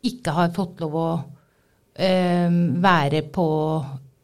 [0.00, 1.10] ikke har fått lov å
[2.00, 2.48] eh,
[2.80, 3.48] være på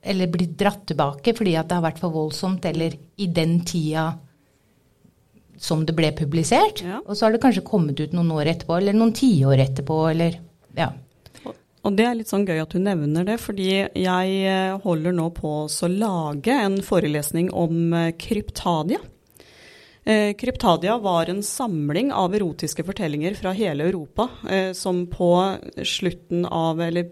[0.07, 4.13] eller blitt dratt tilbake fordi at det har vært for voldsomt, eller i den tida
[5.59, 6.83] som det ble publisert.
[6.85, 7.01] Ja.
[7.05, 10.41] Og så har det kanskje kommet ut noen år etterpå, eller noen tiår etterpå, eller
[10.77, 10.93] ja.
[11.87, 15.29] Og det er litt sånn gøy at du nevner det, fordi jeg eh, holder nå
[15.37, 18.99] på å lage en forelesning om eh, kryptadia.
[20.03, 24.29] Eh, kryptadia var en samling av erotiske fortellinger fra hele Europa
[24.75, 25.31] som på
[25.87, 27.11] slutten av, eller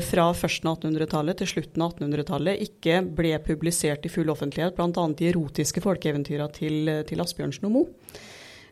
[0.00, 5.08] fra førsten av 1800-tallet til slutten av 1800-tallet ikke ble publisert i full offentlighet, bl.a.
[5.18, 8.14] de erotiske folkeeventyra til, til Asbjørnsen og Moe.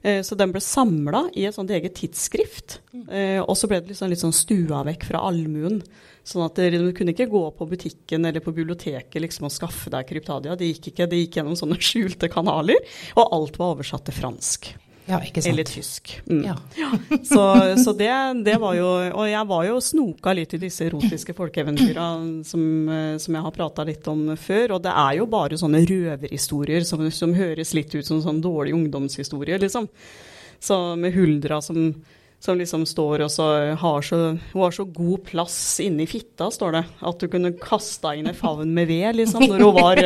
[0.03, 2.81] Eh, så den ble samla i et sånt eget tidsskrift.
[3.07, 5.81] Eh, og så ble det liksom litt sånn stua vekk fra allmuen.
[6.27, 10.07] Sånn at du kunne ikke gå på butikken eller på biblioteket liksom og skaffe deg
[10.11, 10.57] kryptadia.
[10.59, 12.83] Det gikk ikke, det gikk gjennom sånne skjulte kanaler.
[13.16, 14.72] Og alt var oversatt til fransk.
[15.08, 15.50] Ja, ikke sant.
[15.52, 16.12] Eller tysk.
[16.30, 16.44] Mm.
[16.46, 16.56] Ja.
[17.32, 17.44] så,
[17.84, 18.10] så det,
[18.46, 22.06] det, var jo Og jeg var jo snoka litt i disse erotiske folkeeventyra
[22.46, 22.64] som,
[23.18, 24.76] som, jeg har prata litt om før.
[24.78, 28.76] Og det er jo bare sånne røverhistorier som, som høres litt ut som sånn dårlig
[28.78, 29.88] ungdomshistorie, liksom.
[30.62, 31.88] Så med huldra som
[32.42, 33.44] som liksom står og så
[33.78, 34.16] har så,
[34.52, 36.83] hun har så god plass inni fitta, står det.
[37.07, 40.00] At du kunne kasta inn en favn med ved liksom, når hun, var,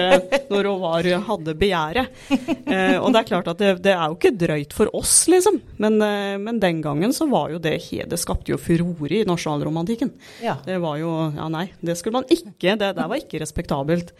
[0.51, 2.21] når hun var, hadde begjæret.
[2.67, 5.61] Eh, og det er klart at det, det, er jo ikke drøyt for oss, liksom.
[5.81, 7.79] Men, eh, men, den gangen så var jo det
[8.11, 10.13] Det skapte jo furore i nasjonalromantikken.
[10.45, 10.59] Ja.
[10.67, 12.77] Det var jo Ja, nei, det skulle man ikke.
[12.77, 14.13] Det der var ikke respektabelt.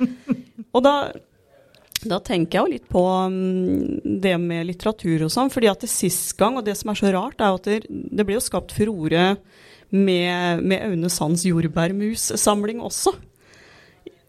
[0.73, 0.97] Og da
[2.11, 5.53] da tenker jeg jo litt på um, det med litteratur og sånn.
[5.53, 8.27] fordi at det sist gang, og det som er så rart, er at det, det
[8.27, 9.37] ble jo skapt furore
[9.95, 13.15] med, med Aune Sands jordbærmussamling også.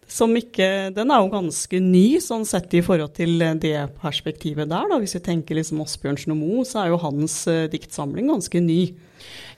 [0.07, 4.87] Som ikke Den er jo ganske ny, sånn sett i forhold til det perspektivet der.
[4.87, 8.61] da, Hvis vi tenker liksom Asbjørnsen og Moe, så er jo hans uh, diktsamling ganske
[8.63, 8.81] ny.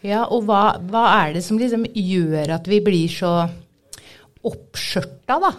[0.06, 3.34] Ja, og hva, hva er det som liksom gjør at vi blir så
[4.48, 5.52] oppskjørta, da?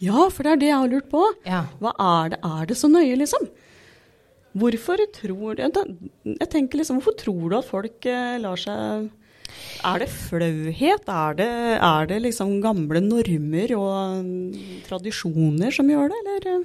[0.00, 1.22] Ja, for det er det jeg har lurt på.
[1.44, 1.64] Ja.
[1.80, 2.40] Hva er det?
[2.48, 3.50] Er det så nøye, liksom?
[4.60, 9.06] Hvorfor tror du Jeg tenker liksom, hvorfor tror du at folk eh, lar seg
[9.86, 11.06] Er det flauhet?
[11.06, 14.58] Er det, er det liksom gamle normer og
[14.88, 16.64] tradisjoner som gjør det, eller?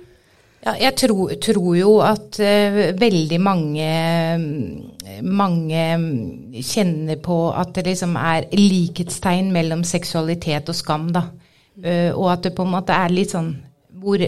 [0.66, 3.90] Ja, jeg tror, tror, jo at uh, veldig mange,
[5.22, 5.84] mange
[6.66, 11.28] kjenner på at det liksom er likhetstegn mellom seksualitet og skam, da.
[11.76, 13.52] Uh, og at det på en måte er litt sånn
[14.00, 14.22] hvor,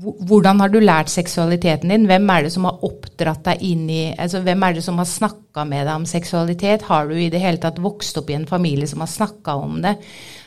[0.00, 2.06] Hvordan har du lært seksualiteten din?
[2.08, 5.08] Hvem er det som har oppdratt deg inn i altså Hvem er det som har
[5.08, 6.86] snakka med deg om seksualitet?
[6.88, 9.76] Har du i det hele tatt vokst opp i en familie som har snakka om
[9.84, 9.92] det?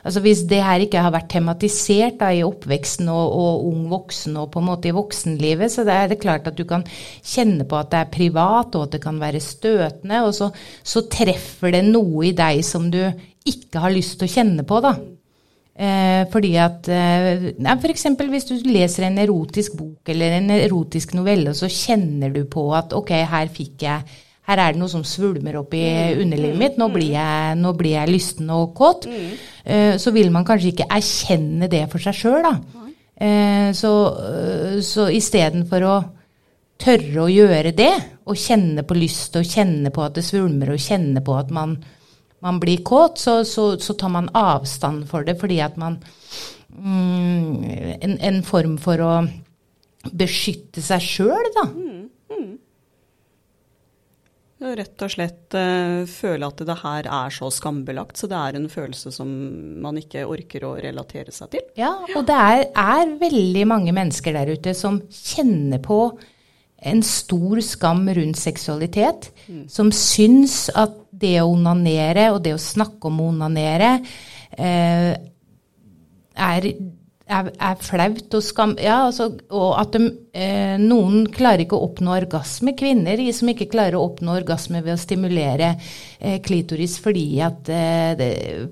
[0.03, 4.41] Altså Hvis det her ikke har vært tematisert da, i oppveksten og, og, ung voksen
[4.41, 6.83] og på en måte i voksenlivet, så det er det klart at du kan
[7.21, 10.49] kjenne på at det er privat, og at det kan være støtende, og så,
[10.83, 13.03] så treffer det noe i deg som du
[13.47, 14.97] ikke har lyst til å kjenne på, da.
[15.73, 18.05] Eh, fordi at eh, F.eks.
[18.29, 22.93] hvis du leser en erotisk bok eller en erotisk novelle, så kjenner du på at
[22.93, 26.21] ok, her fikk jeg her er det noe som svulmer opp i mm.
[26.25, 26.79] underlivet mitt.
[26.79, 29.07] Nå blir jeg, nå blir jeg lysten og kåt.
[29.07, 29.29] Mm.
[29.63, 32.83] Eh, så vil man kanskje ikke erkjenne det for seg sjøl, da.
[33.23, 35.95] Eh, så, uh, så istedenfor å
[36.81, 37.93] tørre å gjøre det,
[38.27, 41.77] og kjenne på lyst og kjenne på at det svulmer og kjenne på at man,
[42.43, 45.99] man blir kåt, så, så, så, tar man avstand for det fordi at man
[46.75, 47.63] mm,
[48.01, 49.13] en, en, form for å
[50.11, 51.63] beskytte seg sjøl, da.
[51.71, 52.49] Mm, mm.
[54.79, 58.67] Rett og slett uh, føle at det her er så skambelagt, så det er en
[58.71, 59.31] følelse som
[59.83, 61.63] man ikke orker å relatere seg til.
[61.79, 66.01] Ja, og det er, er veldig mange mennesker der ute som kjenner på
[66.83, 69.63] en stor skam rundt seksualitet, mm.
[69.71, 73.95] som syns at det å onanere og det å snakke om å onanere
[74.57, 75.13] eh,
[76.33, 76.69] er
[77.23, 78.75] er, er, flaut og skam...
[78.81, 82.75] Ja, altså, og at de, eh, noen klarer ikke å oppnå orgasme.
[82.77, 85.73] Kvinner som ikke klarer å oppnå orgasme ved å stimulere
[86.19, 88.29] eh, klitoris fordi at, eh, det,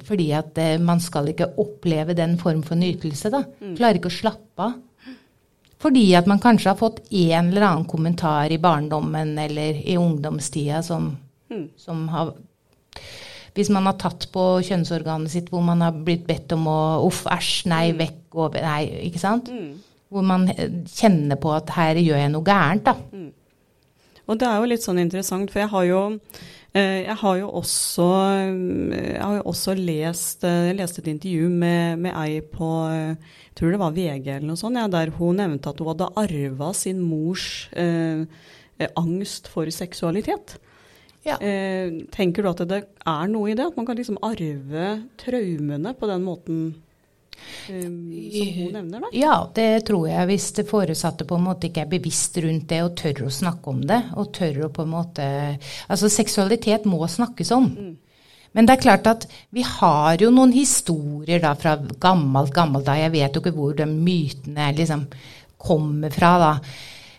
[0.07, 3.31] fordi at eh, man skal ikke oppleve den form for nytelse.
[3.33, 3.43] da.
[3.61, 3.75] Mm.
[3.79, 4.79] Klarer ikke å slappe av.
[5.81, 10.83] Fordi at man kanskje har fått en eller annen kommentar i barndommen eller i ungdomstida
[10.85, 11.07] som,
[11.51, 11.67] mm.
[11.79, 12.33] som har
[13.55, 17.25] hvis man har tatt på kjønnsorganet sitt hvor man har blitt bedt om å uff,
[17.27, 17.99] æsj, nei, mm.
[17.99, 19.51] vekk, og, nei, ikke sant?
[19.51, 19.73] Mm.
[20.11, 22.95] Hvor man eh, kjenner på at her gjør jeg noe gærent, da.
[23.11, 23.29] Mm.
[24.31, 25.99] Og det er jo litt sånn interessant, for jeg har jo
[26.71, 28.07] eh, jeg har jo også,
[28.39, 33.73] eh, har jo også lest Jeg leste et intervju med, med ei på jeg tror
[33.73, 37.03] det var VG eller noe sånt, ja, der hun nevnte at hun hadde arva sin
[37.03, 38.23] mors eh,
[38.95, 40.55] angst for seksualitet.
[41.23, 41.37] Ja.
[41.37, 43.67] Eh, tenker du at det er noe i det?
[43.69, 44.87] At man kan liksom arve
[45.21, 46.61] traumene på den måten
[47.69, 49.03] eh, som hun nevner?
[49.05, 49.11] da?
[49.13, 50.29] Ja, det tror jeg.
[50.31, 53.73] Hvis det foresatte på en måte ikke er bevisst rundt det og tør å snakke
[53.73, 54.01] om det.
[54.17, 55.27] og tør å på en måte,
[55.87, 57.69] Altså seksualitet må snakkes om.
[57.69, 57.97] Mm.
[58.51, 62.97] Men det er klart at vi har jo noen historier da fra gammelt, gammelt da.
[62.99, 65.05] Jeg vet jo ikke hvor de mytene liksom
[65.61, 66.51] kommer fra, da.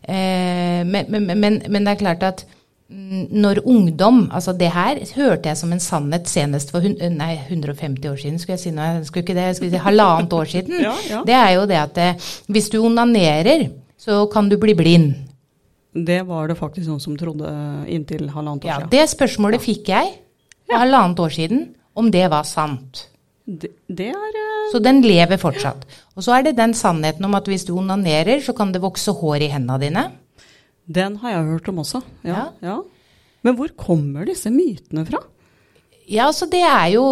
[0.02, 2.44] Eh, men, men, men, men det er klart at
[2.92, 8.16] når ungdom Altså det her hørte jeg som en sannhet senest for nei, 150 år
[8.20, 9.02] siden, skulle jeg si noe.
[9.06, 10.80] Skulle ikke det, skulle si halvannet år siden.
[10.86, 11.20] ja, ja.
[11.26, 13.68] Det er jo det at eh, hvis du onanerer,
[14.00, 15.12] så kan du bli blind.
[15.92, 17.52] Det var det faktisk noen som trodde
[17.92, 18.88] inntil halvannet år siden.
[18.88, 19.66] Ja, det spørsmålet ja.
[19.66, 20.12] fikk jeg
[20.68, 23.06] for halvannet år siden, om det var sant.
[23.44, 24.70] Det, det er uh...
[24.72, 25.84] Så den lever fortsatt.
[26.16, 29.12] Og så er det den sannheten om at hvis du onanerer, så kan det vokse
[29.18, 30.04] hår i hendene dine.
[30.86, 32.02] Den har jeg hørt om også.
[32.26, 32.48] Ja, ja.
[32.66, 32.78] ja.
[33.42, 35.20] Men hvor kommer disse mytene fra?
[36.10, 37.04] Ja, altså det er, jo,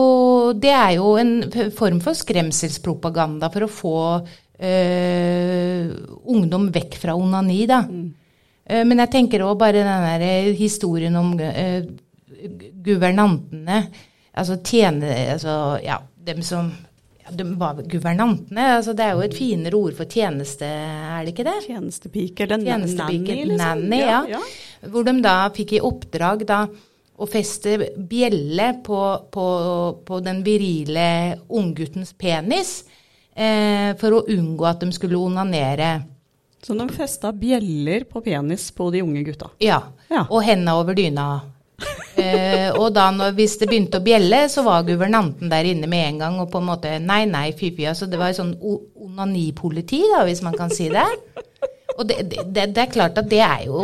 [0.59, 1.35] det er jo en
[1.76, 5.92] form for skremselspropaganda for å få øh,
[6.35, 7.85] ungdom vekk fra onani, da.
[7.87, 8.09] Mm.
[8.70, 11.33] Uh, men jeg tenker òg bare den der eh, historien om
[12.85, 13.83] guvernantene.
[14.35, 15.11] Altså tjene...
[15.35, 15.54] Altså,
[15.85, 16.70] ja, dem som
[17.36, 18.66] de var guvernantene.
[18.76, 21.56] Altså, det er jo et finere ord for tjeneste, er det ikke det?
[21.66, 23.64] Tjenestepike eller Tjenestepike, nanny, liksom.
[23.64, 24.20] Nanny, ja.
[24.36, 24.88] ja.
[24.92, 26.62] Hvor de da fikk i oppdrag da
[27.20, 29.00] å feste bjelle på,
[29.32, 29.46] på,
[30.08, 31.08] på den virile
[31.52, 32.78] ungguttens penis
[33.34, 35.92] eh, for å unngå at de skulle onanere.
[36.64, 39.50] Så de festa bjeller på penis på de unge gutta?
[39.60, 39.82] Ja.
[40.08, 40.26] ja.
[40.28, 41.28] Og henda over dyna
[42.20, 46.06] eh, og da når, hvis det begynte å bjelle, så var guvernanten der inne med
[46.06, 47.88] en gang og på en måte Nei, nei, fy-fy.
[47.90, 51.06] Altså, det var jo sånn onanipoliti, da, hvis man kan si det.
[51.96, 53.83] Og det, det, det, er klart at det er jo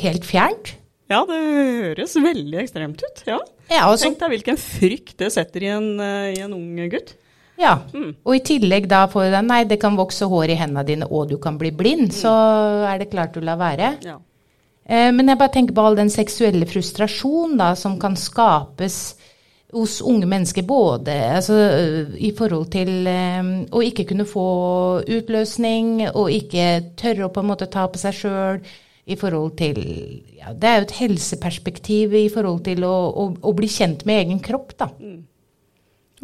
[0.00, 0.74] helt fjernt.
[1.10, 3.22] Ja, det høres veldig ekstremt ut.
[3.28, 3.38] Ja.
[3.70, 7.14] ja altså, Tenk deg hvilken frykt det setter i en, eh, i en ung gutt.
[7.56, 8.10] Ja, mm.
[8.26, 11.06] og i tillegg da får du den Nei, det kan vokse hår i hendene dine,
[11.08, 12.10] og du kan bli blind.
[12.10, 12.16] Mm.
[12.18, 12.32] Så
[12.90, 13.94] er det klart du lar være.
[14.04, 14.18] Ja.
[14.86, 19.16] Eh, men jeg bare tenker på all den seksuelle frustrasjon da, som kan skapes
[19.74, 21.56] hos unge mennesker, både altså,
[22.22, 24.48] i forhold til um, å ikke kunne få
[25.02, 28.60] utløsning, og ikke tørre å på en måte ta på seg sjøl,
[29.06, 29.76] i forhold til
[30.34, 34.24] ja, Det er jo et helseperspektiv i forhold til å, å, å bli kjent med
[34.24, 34.88] egen kropp, da.
[34.98, 35.20] Mm.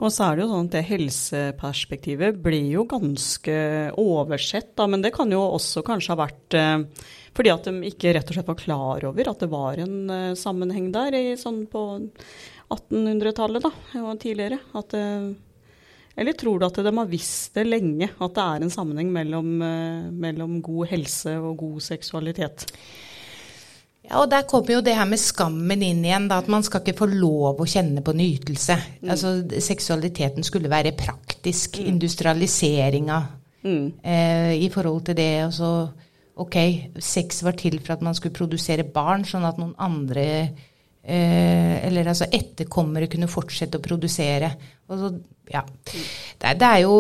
[0.03, 3.57] Og så er det jo sånn at det helseperspektivet blir jo ganske
[4.01, 8.13] oversett, da, men det kan jo også kanskje ha vært uh, fordi at de ikke
[8.17, 11.65] rett og slett var klar over at det var en uh, sammenheng der i, sånn
[11.71, 11.85] på
[12.73, 14.59] 1800-tallet da, og tidligere.
[14.77, 15.31] At, uh,
[16.17, 19.55] eller tror du at de har visst det lenge, at det er en sammenheng mellom,
[19.65, 22.69] uh, mellom god helse og god seksualitet?
[24.03, 26.29] Ja, og Der kommer jo det her med skammen inn igjen.
[26.29, 28.77] Da, at man skal ikke få lov å kjenne på nytelse.
[29.01, 29.11] Mm.
[29.15, 31.79] Altså, Seksualiteten skulle være praktisk.
[31.79, 31.93] Mm.
[31.95, 33.21] Industrialiseringa
[33.63, 33.87] mm.
[34.03, 35.31] eh, i forhold til det.
[35.47, 35.71] Og så
[36.43, 36.59] ok,
[37.03, 40.27] sex var til for at man skulle produsere barn, sånn at noen andre
[41.03, 44.53] eh, Eller altså etterkommere kunne fortsette å produsere.
[44.91, 45.11] Og så,
[45.53, 45.65] ja.
[45.89, 46.95] Det, det, er jo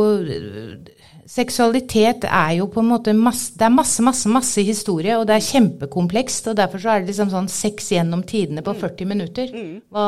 [1.33, 5.39] seksualitet er jo på en måte masse, Det er masse, masse, masse historie, og det
[5.39, 6.51] er kjempekomplekst.
[6.51, 9.55] Og derfor så er det liksom sånn sex gjennom tidene på 40 minutter.
[9.93, 10.07] Hva,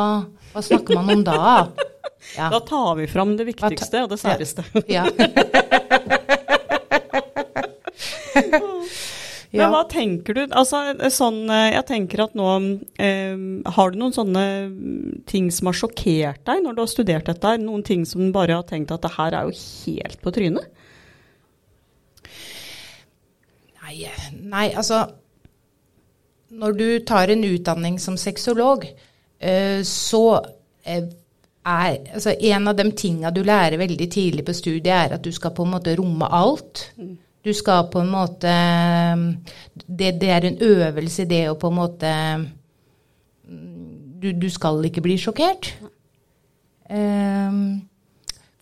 [0.52, 1.42] hva snakker man om da?
[2.38, 2.46] Ja.
[2.48, 4.64] Da tar vi fram det viktigste og det særeste.
[4.88, 5.04] Ja.
[9.54, 10.40] Men hva tenker du?
[10.50, 10.80] Altså,
[11.14, 12.46] sånn, jeg tenker at nå
[12.98, 13.36] eh,
[13.76, 14.46] Har du noen sånne
[15.30, 17.52] ting som har sjokkert deg når du har studert dette?
[17.62, 20.72] Noen ting som du bare har tenkt at det her er jo helt på trynet?
[23.84, 25.04] Nei, nei, altså
[26.54, 28.86] Når du tar en utdanning som sexolog,
[29.38, 30.24] eh, så
[30.86, 31.04] eh,
[31.64, 35.32] er altså En av de tinga du lærer veldig tidlig på studiet, er at du
[35.32, 36.90] skal på en måte romme alt.
[36.96, 37.16] Mm.
[37.44, 38.52] Du skal på en måte
[39.86, 42.12] det, det, er en øvelse, det å på en måte
[43.44, 45.74] Du, du skal ikke bli sjokkert.
[46.88, 47.82] Um,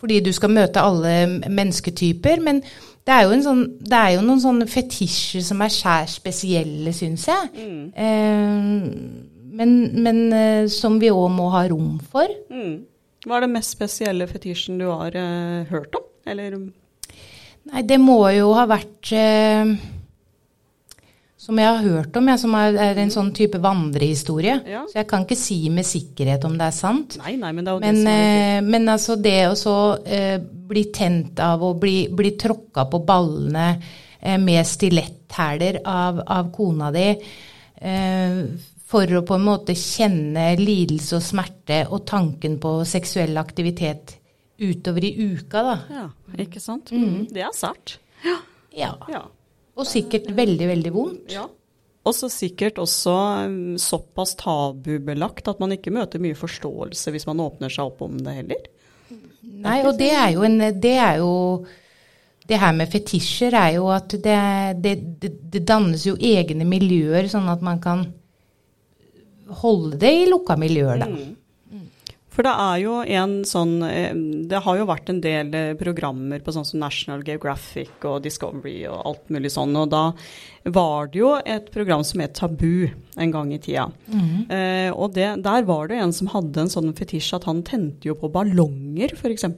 [0.02, 1.12] fordi du skal møte alle
[1.46, 2.40] mennesketyper.
[2.42, 2.58] Men
[3.06, 7.28] det er jo, sånn, det er jo noen sånne fetisjer som er skjær spesielle, syns
[7.30, 7.52] jeg.
[7.54, 7.84] Mm.
[7.94, 12.34] Um, men, men uh, som vi òg må ha rom for.
[12.50, 12.80] Mm.
[13.22, 16.08] Hva er det mest spesielle fetisjen du har uh, hørt om?
[16.26, 16.58] Eller
[17.70, 19.68] Nei, det må jo ha vært eh,
[21.38, 24.56] Som jeg har hørt om, jeg, som er, er en sånn type vandrehistorie.
[24.68, 24.82] Ja.
[24.90, 27.16] Så jeg kan ikke si med sikkerhet om det er sant.
[27.22, 29.56] Nei, nei, Men det er jo men, det som er eh, men altså det å
[29.58, 30.36] så eh,
[30.72, 36.90] bli tent av å bli, bli tråkka på ballene eh, med stiletthæler av, av, kona
[36.94, 38.38] di eh,
[38.92, 44.18] for å på en måte kjenne lidelse og smerte og tanken på seksuell aktivitet
[44.60, 45.76] utover i uka, da.
[45.90, 46.04] Ja,
[46.44, 46.92] ikke sant.
[46.92, 47.26] Mm.
[47.32, 47.96] Det er sært.
[48.24, 48.38] Ja.
[48.76, 48.92] ja.
[49.10, 49.24] ja.
[49.78, 51.32] Og sikkert veldig, veldig vondt.
[51.32, 51.48] Ja.
[52.02, 53.12] Og så sikkert også
[53.46, 58.16] um, såpass tabubelagt at man ikke møter mye forståelse hvis man åpner seg opp om
[58.18, 58.64] det heller.
[59.62, 61.32] Nei, og det er jo en Det er jo
[62.48, 64.38] det her med fetisjer er jo at det,
[64.82, 68.02] det, det, det dannes jo egne miljøer, sånn at man kan
[69.62, 71.06] holde det i lukka miljøer, da.
[71.06, 71.36] Mm.
[72.32, 74.14] For det er jo en sånn eh,
[74.48, 78.86] Det har jo vært en del eh, programmer på sånn som National Geographic og Discovery
[78.88, 80.04] og alt mulig sånn, og da
[80.72, 82.86] var det jo et program som het Tabu
[83.18, 83.88] en gang i tida.
[84.06, 84.34] Mm.
[84.46, 88.08] Eh, og det, der var det en som hadde en sånn fetisj at han tente
[88.08, 89.48] jo på ballonger, f.eks.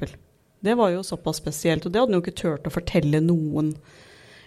[0.65, 3.75] Det var jo såpass spesielt, og det hadde han jo ikke turt å fortelle noen.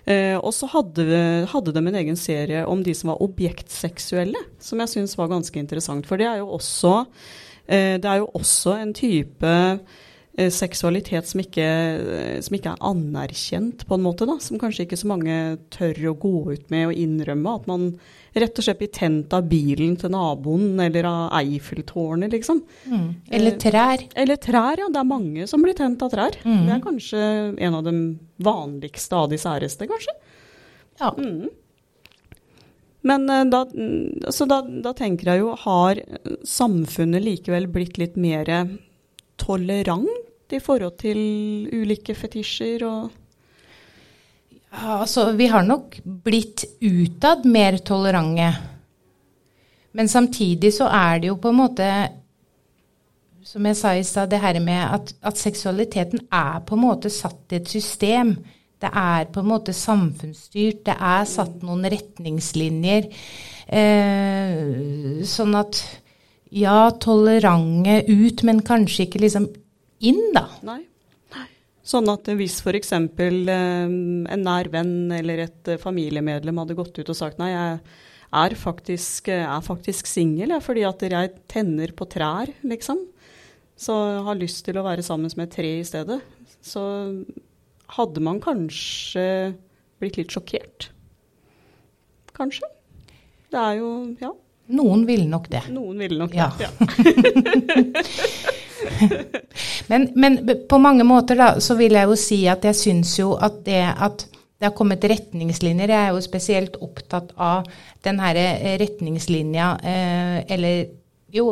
[0.07, 1.05] Eh, og så hadde,
[1.51, 5.61] hadde, de en egen serie om de som var objektseksuelle, som jeg syns var ganske
[5.61, 6.07] interessant.
[6.09, 7.03] For det er jo også
[7.67, 9.53] det er jo også en type
[10.37, 14.27] eh, seksualitet som ikke, eh, som ikke, er anerkjent, på en måte.
[14.29, 17.55] da, Som kanskje ikke så mange tør å gå ut med og innrømme.
[17.55, 17.99] At man
[18.37, 22.63] rett og slett blir tent av bilen til naboen eller av Eiffeltårnet, liksom.
[22.85, 23.07] Mm.
[23.31, 24.07] Eller trær.
[24.15, 24.89] Eller trær, ja.
[24.89, 26.37] Det er mange som blir tent av trær.
[26.45, 26.65] Mm.
[26.65, 27.23] Det er kanskje
[27.57, 27.95] en av de
[28.37, 30.13] vanligste av de særeste, kanskje.
[30.99, 31.13] Ja.
[31.17, 31.49] Mm.
[33.05, 33.65] Men eh, da,
[34.33, 36.01] så da, da, tenker jeg jo, har
[36.47, 38.49] samfunnet likevel blitt litt mer
[39.37, 41.17] tolerant i forhold til
[41.75, 43.09] ulike fetisjer og
[44.71, 48.51] ja, altså, vi har nok blitt utad mer tolerante.
[49.91, 51.87] Men samtidig så er det jo på en måte
[53.47, 57.07] Som jeg sa i stad, det her med at, at seksualiteten er på en måte
[57.09, 58.33] satt i et system.
[58.77, 60.83] Det er på en måte samfunnsstyrt.
[60.85, 63.07] Det er satt noen retningslinjer.
[63.67, 65.81] Eh, sånn at
[66.53, 69.49] ja, tolerante ut, men kanskje ikke liksom
[70.05, 70.45] inn, da.
[70.67, 70.83] Nei.
[71.87, 72.93] Sånn at hvis f.eks.
[72.93, 77.79] Eh, en nær venn eller et eh, familiemedlem hadde gått ut og sagt nei, jeg
[78.37, 83.05] er faktisk, er faktisk singel fordi at jeg tenner på trær, liksom.
[83.77, 83.93] Så
[84.25, 86.19] har lyst til å være sammen med et tre i stedet.
[86.65, 86.83] Så
[87.95, 89.27] hadde man kanskje
[90.01, 90.89] blitt litt sjokkert.
[92.37, 92.67] Kanskje.
[93.51, 94.33] Det er jo ja.
[94.77, 95.63] Noen ville nok det.
[95.71, 96.49] Noen ville nok ja.
[96.59, 96.71] det, ja.
[99.91, 103.31] men, men, på mange måter da, så vil jeg jo si at jeg syns jo
[103.39, 104.27] at det at
[104.57, 105.91] det har kommet retningslinjer.
[105.93, 107.67] Jeg er jo spesielt opptatt av
[108.03, 108.39] den her
[108.81, 110.87] retningslinja, eh, eller
[111.33, 111.51] jo,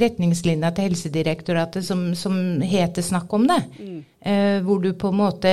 [0.00, 3.64] retningslinja til Helsedirektoratet som, som heter 'Snakk om det'.
[3.78, 4.04] Mm.
[4.20, 5.52] Eh, hvor du på en måte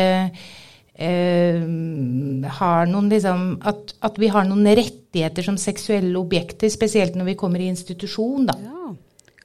[0.96, 1.62] eh,
[2.60, 7.40] har noen liksom at, at, vi har noen rettigheter som seksuelle objekter, spesielt når vi
[7.40, 8.58] kommer i institusjon, da.
[8.64, 8.96] Ja.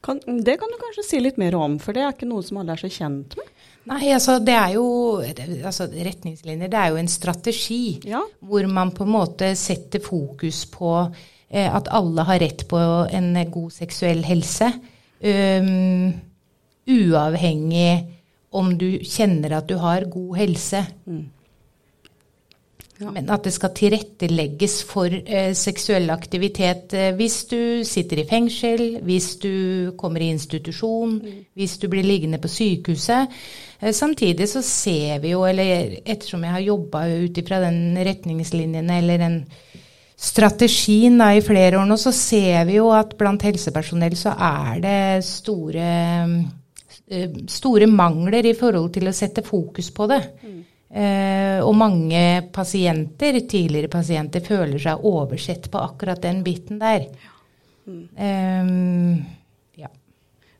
[0.06, 2.60] Kan, det kan du kanskje si litt mer om, for det er ikke noe som
[2.60, 3.48] alle er så kjent med?
[3.86, 4.86] Nei, altså det er jo
[5.22, 8.20] altså, Retningslinjer, det er jo en strategi ja.
[8.42, 10.90] hvor man på en måte setter fokus på
[11.46, 12.78] at alle har rett på
[13.14, 14.66] en god seksuell helse.
[15.22, 16.10] Um,
[16.90, 18.16] uavhengig
[18.56, 20.82] om du kjenner at du har god helse.
[21.06, 21.24] Mm.
[22.96, 23.10] Ja.
[23.12, 28.84] Men at det skal tilrettelegges for eh, seksuell aktivitet eh, hvis du sitter i fengsel,
[29.04, 31.18] hvis du kommer i institusjon,
[31.52, 33.36] hvis du blir liggende på sykehuset.
[33.82, 38.98] Eh, samtidig så ser vi jo, eller ettersom jeg har jobba ut ifra den retningslinjene
[39.02, 39.38] eller den
[40.16, 44.80] strategien da, i flere år nå, så ser vi jo at blant helsepersonell så er
[44.80, 45.90] det store,
[47.08, 50.22] eh, store mangler i forhold til å sette fokus på det.
[50.96, 57.08] Eh, og mange pasienter, tidligere pasienter, føler seg oversett på akkurat den biten der.
[57.86, 58.70] Eh,
[59.82, 59.90] ja.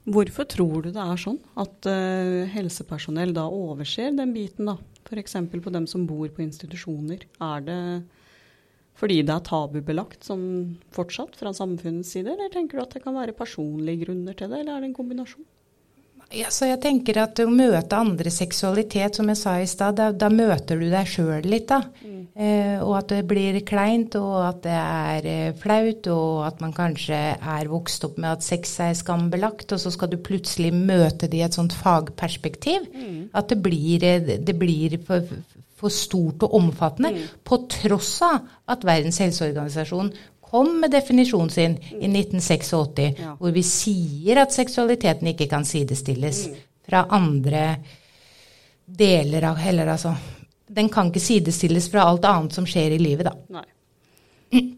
[0.04, 4.76] Hvorfor tror du det er sånn at uh, helsepersonell da overser den biten, da?
[5.06, 5.38] F.eks.
[5.62, 7.24] på dem som bor på institusjoner.
[7.40, 7.80] Er det
[8.96, 10.40] fordi det er tabubelagt som
[10.94, 14.62] fortsatt fra samfunnets side, eller tenker du at det kan være personlige grunner til det,
[14.62, 15.44] eller er det en kombinasjon?
[16.34, 20.08] Ja, så jeg tenker at å møte andre seksualitet, som jeg sa i stad, da,
[20.10, 21.84] da møter du deg sjøl litt, da.
[22.36, 26.74] Eh, og at det blir kleint, og at det er eh, flaut, og at man
[26.74, 31.30] kanskje er vokst opp med at sex er skambelagt, og så skal du plutselig møte
[31.30, 32.90] det i et sånt fagperspektiv.
[33.30, 35.30] At det blir, eh, det blir for,
[35.76, 40.10] for stort og omfattende, på tross av at Verdens helseorganisasjon
[40.46, 43.34] kom med definisjonen sin i 1986, Ja.
[43.36, 46.46] hvor vi sier at seksualiteten ikke kan sidestilles
[46.86, 47.76] fra andre
[48.86, 50.14] deler av Eller altså
[50.68, 53.34] Den kan ikke sidestilles fra alt annet som skjer i livet, da.
[53.50, 53.64] Nei.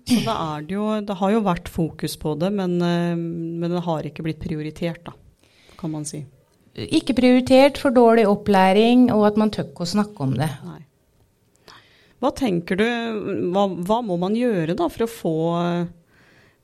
[0.08, 3.70] Så da er det jo Det har jo vært fokus på det, men, eh, men
[3.70, 5.12] det har ikke blitt prioritert, da,
[5.78, 6.24] kan man si.
[6.86, 10.50] Ikke prioritert, for dårlig opplæring, og at man tør ikke å snakke om det.
[10.68, 10.82] Nei.
[12.18, 12.86] Hva tenker du,
[13.54, 15.34] hva, hva må man gjøre da for å, få,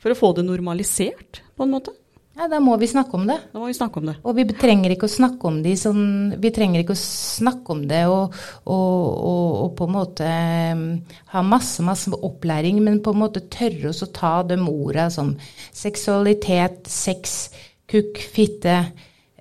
[0.03, 1.95] for å få det normalisert, på en måte?
[2.35, 3.37] Ja, da må vi snakke om det.
[3.53, 4.17] Da må vi snakke om det.
[4.27, 7.85] Og vi trenger ikke å snakke om det sånn Vi trenger ikke å snakke om
[7.87, 8.35] det og,
[8.65, 10.31] og, og, og på en måte
[10.75, 10.85] um,
[11.31, 15.31] ha masse, masse opplæring, men på en måte tørre oss å ta de orda som
[15.71, 17.53] seksualitet, sex,
[17.91, 18.81] kukk, fitte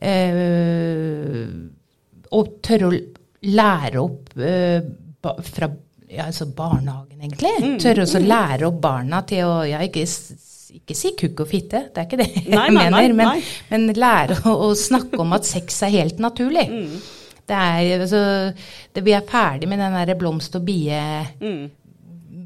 [0.04, 1.48] eh,
[2.34, 2.94] Og tørre å
[3.54, 4.80] lære opp eh,
[5.24, 5.70] ba, fra
[6.14, 7.52] ja, altså barnehagen, egentlig.
[7.82, 10.04] Tørre oss å lære opp barna til å ja, ikke
[10.74, 13.42] ikke si kukk og fitte, det er ikke det jeg Nei, nei, mener, men, nei.
[13.70, 16.64] men lære å, å snakke om at sex er helt naturlig.
[17.46, 18.22] Det er, altså,
[18.96, 20.98] det, vi er ferdig med den der blomst- og bie,
[21.44, 21.68] Mm.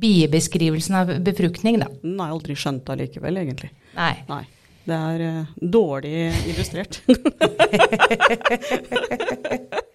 [0.02, 1.88] biebeskrivelsen av befruktning, da.
[2.04, 3.72] Den er aldri skjønt allikevel, egentlig.
[3.96, 4.12] Nei.
[4.30, 4.44] Nei.
[4.88, 7.02] Det er uh, dårlig illustrert.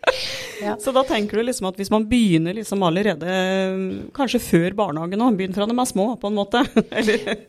[0.62, 0.76] Ja.
[0.78, 3.72] Så da tenker du liksom at hvis man begynner liksom allerede, eh,
[4.14, 6.62] kanskje før barnehagen òg, begynn fra de er små, på en måte.
[7.00, 7.40] Eller,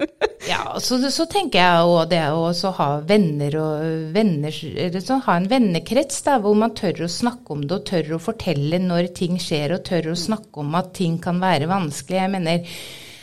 [0.43, 3.83] Ja, så, så tenker jeg òg det å ha venner og
[4.15, 7.85] venner, eller så ha en vennekrets da, hvor man tør å snakke om det og
[7.87, 11.69] tør å fortelle når ting skjer, og tør å snakke om at ting kan være
[11.71, 12.19] vanskelig.
[12.19, 12.75] Jeg mener,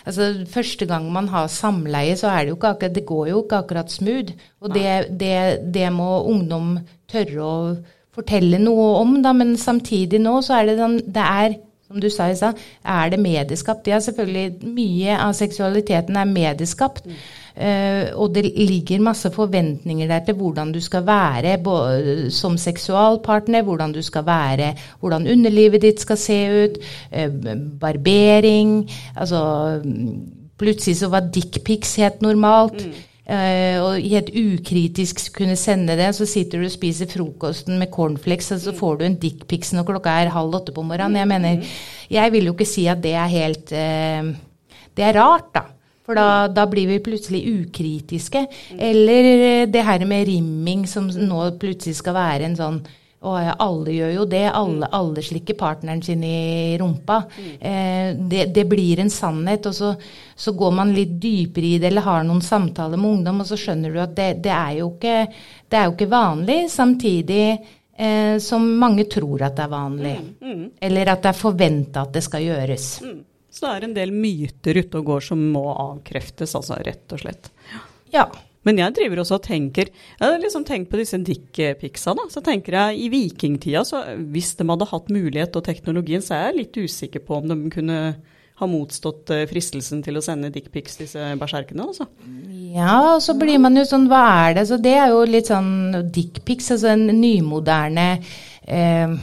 [0.07, 3.43] altså Første gang man har samleie, så er det jo ikke akkurat, det går jo
[3.45, 4.35] ikke akkurat smooth.
[4.61, 6.79] Og det, det, det må ungdom
[7.11, 7.57] tørre å
[8.15, 11.59] fortelle noe om, da, men samtidig nå så er det, den, det er
[11.91, 13.89] som du sa i stad, er det medieskapt?
[13.91, 14.61] Ja, selvfølgelig.
[14.77, 17.07] Mye av seksualiteten er medieskapt.
[17.07, 17.31] Eh,
[18.15, 21.57] og det ligger masse forventninger der til hvordan du skal være
[22.31, 26.79] som seksualpartner, hvordan du skal være, hvordan underlivet ditt skal se ut,
[27.11, 27.31] eh,
[27.81, 32.83] barbering Altså mm, Plutselig så var dickpics helt normalt.
[33.31, 36.11] Eh, og helt ukritisk kunne sende det.
[36.13, 39.87] Så sitter du og spiser frokosten med cornflakes, og så får du en dickpic når
[39.89, 41.17] klokka er halv åtte på morgenen.
[41.17, 41.65] Jeg mener,
[42.11, 44.35] jeg vil jo ikke si at det er helt uh,
[44.97, 45.65] Det er rart, da.
[46.07, 48.47] For da, da blir vi plutselig ukritiske.
[48.79, 52.81] Eller eh, det her med rimming som nå plutselig skal være en sånn
[53.21, 54.47] å ja, alle gjør jo det.
[54.49, 57.19] Alle, alle slikker partneren sin i rumpa.
[57.37, 59.69] Eh, det, det blir en sannhet.
[59.69, 59.91] Og så,
[60.35, 63.61] så går man litt dypere i det, eller har noen samtaler med ungdom, og så
[63.61, 65.19] skjønner du at det, det, er, jo ikke,
[65.69, 66.59] det er jo ikke vanlig.
[66.73, 70.15] Samtidig eh, som mange tror at det er vanlig.
[70.89, 72.95] Eller at det er forventa at det skal gjøres.
[73.51, 77.25] Så det er en del myter ute og går som må avkreftes, altså rett og
[77.25, 77.51] slett.
[78.15, 78.29] Ja.
[78.69, 82.13] Men jeg driver også og tenker Jeg har liksom tenkt på disse dickpicsa.
[82.29, 86.51] Så tenker jeg i vikingtida, så hvis de hadde hatt mulighet og teknologien, så er
[86.51, 88.01] jeg litt usikker på om de kunne
[88.61, 92.05] ha motstått eh, fristelsen til å sende dickpics, disse berserkene, altså.
[92.75, 94.21] Ja, og så blir man jo sånn, hva
[94.51, 94.67] er det?
[94.69, 98.09] Så det er jo litt sånn dickpics, altså en nymoderne
[98.69, 99.17] eh,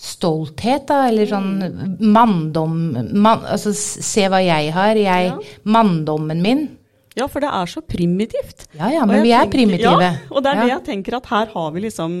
[0.00, 2.76] stolthet, da, eller sånn manndom
[3.20, 5.34] man, Altså se hva jeg har, jeg Ja.
[5.68, 6.62] Manndommen min.
[7.18, 8.68] Ja, for det er så primitivt.
[8.78, 10.00] Ja ja, men vi er tenker- primitive.
[10.06, 12.14] Ja, og det er det jeg tenker at her har vi liksom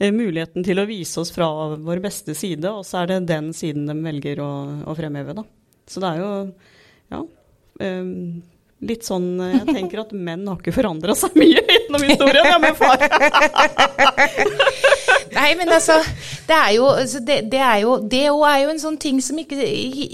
[0.00, 1.48] eh, muligheten til å vise oss fra
[1.78, 4.50] vår beste side, og så er det den siden de velger å,
[4.84, 5.32] å fremheve.
[5.38, 5.46] Da.
[5.88, 6.30] Så det er jo
[7.14, 7.22] ja,
[7.80, 8.42] um,
[8.84, 12.76] litt sånn Jeg tenker at menn har ikke forandra seg mye gjennom historien, ja, men
[12.78, 12.98] far.
[15.38, 15.96] Nei, men altså,
[16.48, 19.38] det er jo altså, det, det, er jo det er jo en sånn ting som
[19.38, 19.58] ikke,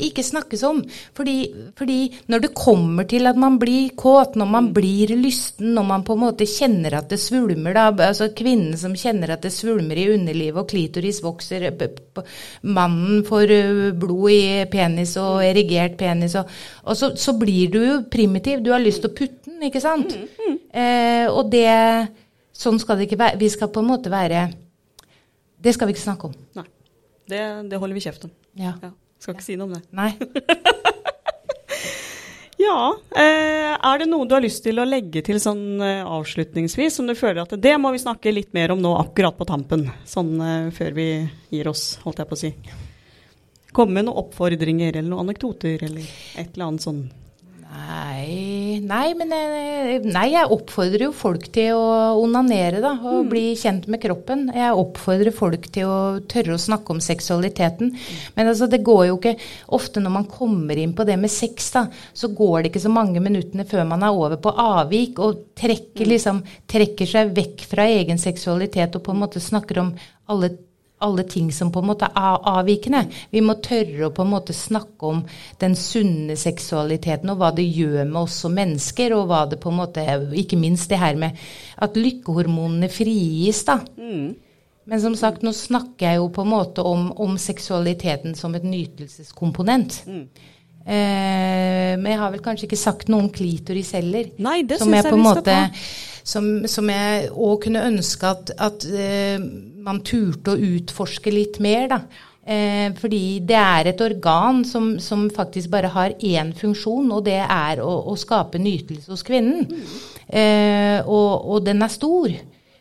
[0.08, 0.82] ikke snakkes om.
[1.16, 1.36] Fordi,
[1.78, 1.98] fordi,
[2.32, 6.16] når det kommer til at man blir kåt, når man blir lysten, når man på
[6.16, 10.08] en måte kjenner at det svulmer, da, altså kvinnen som kjenner at det svulmer i
[10.14, 11.70] underlivet og klitoris vokser,
[12.62, 13.54] mannen får
[14.00, 16.50] blod i penis og erigert penis, og,
[16.84, 18.60] og så, så, blir du jo primitiv.
[18.62, 20.14] Du har lyst til å putte den, ikke sant?
[20.14, 20.60] Mm, mm.
[20.74, 21.70] Eh, og det
[22.54, 23.38] Sånn skal det ikke være.
[23.40, 24.44] Vi skal på en måte være
[25.64, 26.34] det skal vi ikke snakke om.
[26.58, 26.66] Nei.
[27.30, 27.40] Det,
[27.70, 28.32] det holder vi kjeft om.
[28.60, 28.74] Ja.
[28.82, 28.92] ja.
[29.22, 29.82] Skal ikke si noe om det.
[29.96, 30.10] Nei.
[32.66, 32.78] ja.
[33.16, 37.08] Eh, er det noe du har lyst til å legge til sånn eh, avslutningsvis, som
[37.08, 39.88] du føler at det må vi snakke litt mer om nå akkurat på tampen?
[40.08, 41.08] Sånn eh, før vi
[41.54, 42.52] gir oss, holdt jeg på å si.
[43.74, 47.06] Komme med noen oppfordringer eller noen anekdoter eller et eller annet sånn
[47.74, 52.92] Nei, nei, men jeg, nei, jeg oppfordrer jo folk til å onanere, da.
[53.02, 53.30] Og mm.
[53.32, 54.44] bli kjent med kroppen.
[54.54, 55.96] Jeg oppfordrer folk til å
[56.30, 57.90] tørre å snakke om seksualiteten.
[58.36, 59.34] Men altså, det går jo ikke
[59.74, 62.92] Ofte når man kommer inn på det med sex, da, så går det ikke så
[62.92, 66.10] mange minuttene før man er over på avvik og trekker, mm.
[66.12, 69.90] liksom, trekker seg vekk fra egen seksualitet og på en måte snakker om
[70.30, 70.52] alle
[71.04, 73.04] alle ting som på en måte er avvikende.
[73.30, 75.20] Vi må tørre å på en måte snakke om
[75.60, 79.72] den sunne seksualiteten og hva det gjør med oss som mennesker, og hva det på
[79.72, 80.06] en måte
[80.40, 81.36] Ikke minst det her med
[81.84, 83.78] at lykkehormonene frigis, da.
[83.98, 84.34] Mm.
[84.84, 88.66] Men som sagt, nå snakker jeg jo på en måte om, om seksualiteten som et
[88.68, 90.02] nytelseskomponent.
[90.08, 90.26] Mm.
[90.84, 94.28] Eh, men jeg har vel kanskje ikke sagt noe om klitoris heller.
[94.44, 95.60] Nei, det syns jeg, jeg vi skal ta.
[96.24, 99.42] Som, som jeg òg kunne ønske at, at uh,
[99.84, 102.00] man turte å utforske litt mer, da.
[102.44, 107.40] Eh, fordi det er et organ som, som, faktisk bare har én funksjon, og det
[107.40, 109.64] er å, å skape nytelse hos kvinnen.
[109.64, 109.94] Mm.
[110.28, 112.34] Eh, og, og, den er stor.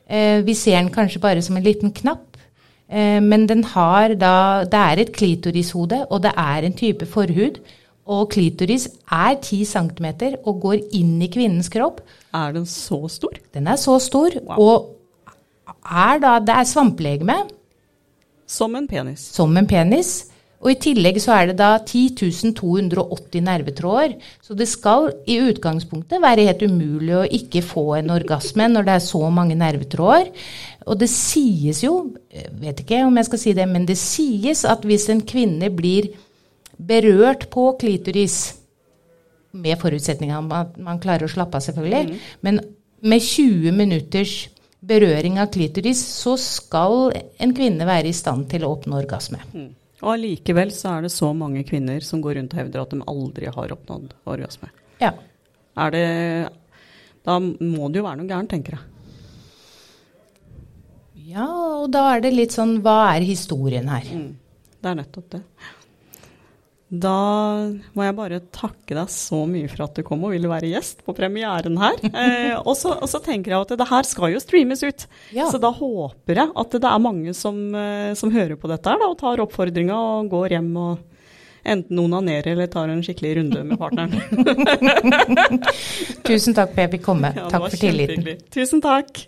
[0.03, 2.35] Eh, vi ser den kanskje bare som en liten knapp.
[2.91, 7.61] Eh, men den har da Det er et klitorishode, og det er en type forhud.
[8.03, 10.07] Og klitoris er 10 cm
[10.43, 12.01] og går inn i kvinnens kropp.
[12.35, 13.39] Er den så stor?
[13.53, 14.35] Den er så stor.
[14.43, 14.59] Wow.
[14.59, 15.02] Og
[15.67, 17.39] er da Det er svampelegeme.
[18.47, 19.23] Som en penis.
[19.33, 20.13] Som en penis.
[20.63, 24.15] Og i tillegg så er det da 10.280 nervetråder.
[24.43, 28.95] Så det skal i utgangspunktet være helt umulig å ikke få en orgasme når det
[28.95, 30.31] er så mange nervetråder.
[30.87, 34.63] Og det sies jo, jeg vet ikke om jeg skal si det, men det sies
[34.67, 36.13] at hvis en kvinne blir
[36.79, 38.59] berørt på klitoris,
[39.53, 42.31] med forutsetning om at man klarer å slappe av, selvfølgelig, mm.
[42.41, 42.55] men
[43.05, 44.31] med 20 minutters
[44.83, 49.39] berøring av klitoris, så skal en kvinne være i stand til å oppnå orgasme.
[49.53, 49.69] Mm.
[50.03, 53.05] Og allikevel så er det så mange kvinner som går rundt og hevder at de
[53.07, 54.71] aldri har oppnådd orgasme.
[55.01, 55.13] Ja.
[55.79, 56.07] Er det
[57.23, 58.89] Da må det jo være noe gærent, tenker jeg.
[61.33, 61.47] Ja,
[61.79, 64.03] og da er det litt sånn Hva er historien her?
[64.03, 64.33] Mm.
[64.83, 65.41] Det er nettopp det.
[66.93, 70.67] Da må jeg bare takke deg så mye for at du kom og ville være
[70.69, 71.97] gjest på premieren her.
[72.23, 75.05] Eh, og, så, og, så, tenker jeg at det her skal jo streames ut.
[75.33, 75.47] Ja.
[75.51, 79.01] Så da håper jeg at det er mange som, eh, som hører på dette her
[79.01, 83.63] da, og tar oppfordringa og går hjem og enten onanerer eller tar en skikkelig runde
[83.65, 84.13] med partneren.
[86.27, 87.33] Tusen takk for at jeg fikk komme.
[87.35, 88.45] Ja, takk for tilliten.
[88.53, 89.25] Tusen takk.